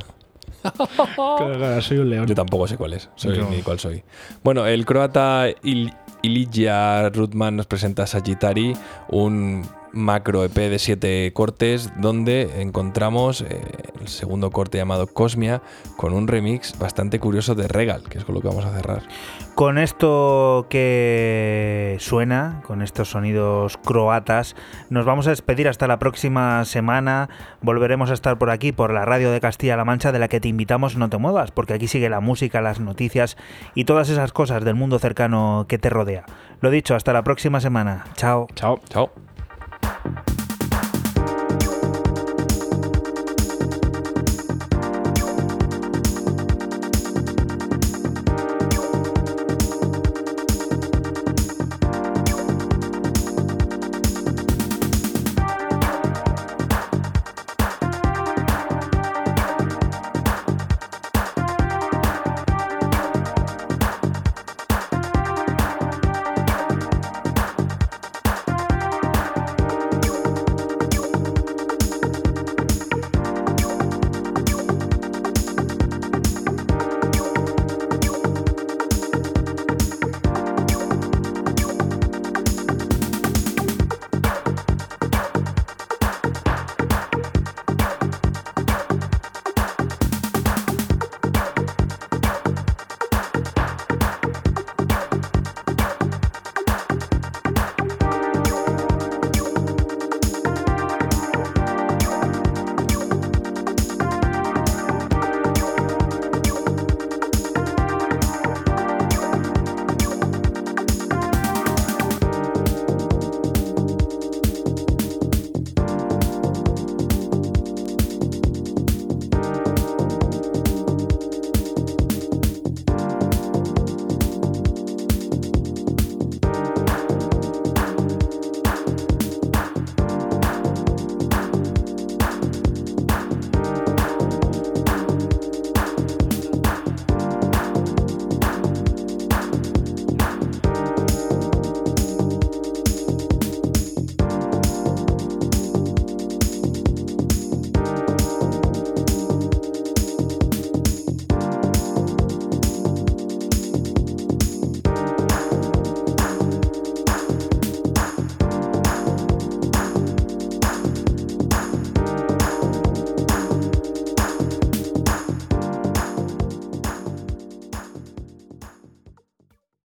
[0.63, 2.27] claro, claro, soy un león.
[2.27, 4.05] Yo tampoco sé cuál es, soy Yo- ni cuál soy.
[4.45, 5.93] Bueno, el croata Il
[6.23, 8.75] Ilija Rutman nos presenta Sagittari,
[9.09, 13.61] un macro EP de siete cortes donde encontramos eh,
[14.01, 15.63] el segundo corte llamado Cosmia
[15.97, 19.03] con un remix bastante curioso de Regal, que es con lo que vamos a cerrar.
[19.55, 24.57] Con esto que suena, con estos sonidos croatas,
[24.91, 27.29] nos vamos a despedir hasta la próxima semana.
[27.61, 30.49] Volveremos a estar por aquí, por la radio de Castilla-La Mancha, de la que te
[30.49, 33.37] invitamos no te muevas, porque aquí sigue la música, las noticias
[33.75, 36.25] y todas esas cosas del mundo cercano que te rodea.
[36.61, 38.05] Lo dicho, hasta la próxima semana.
[38.17, 38.47] Chao.
[38.55, 38.81] Chao.
[38.89, 39.11] Chao.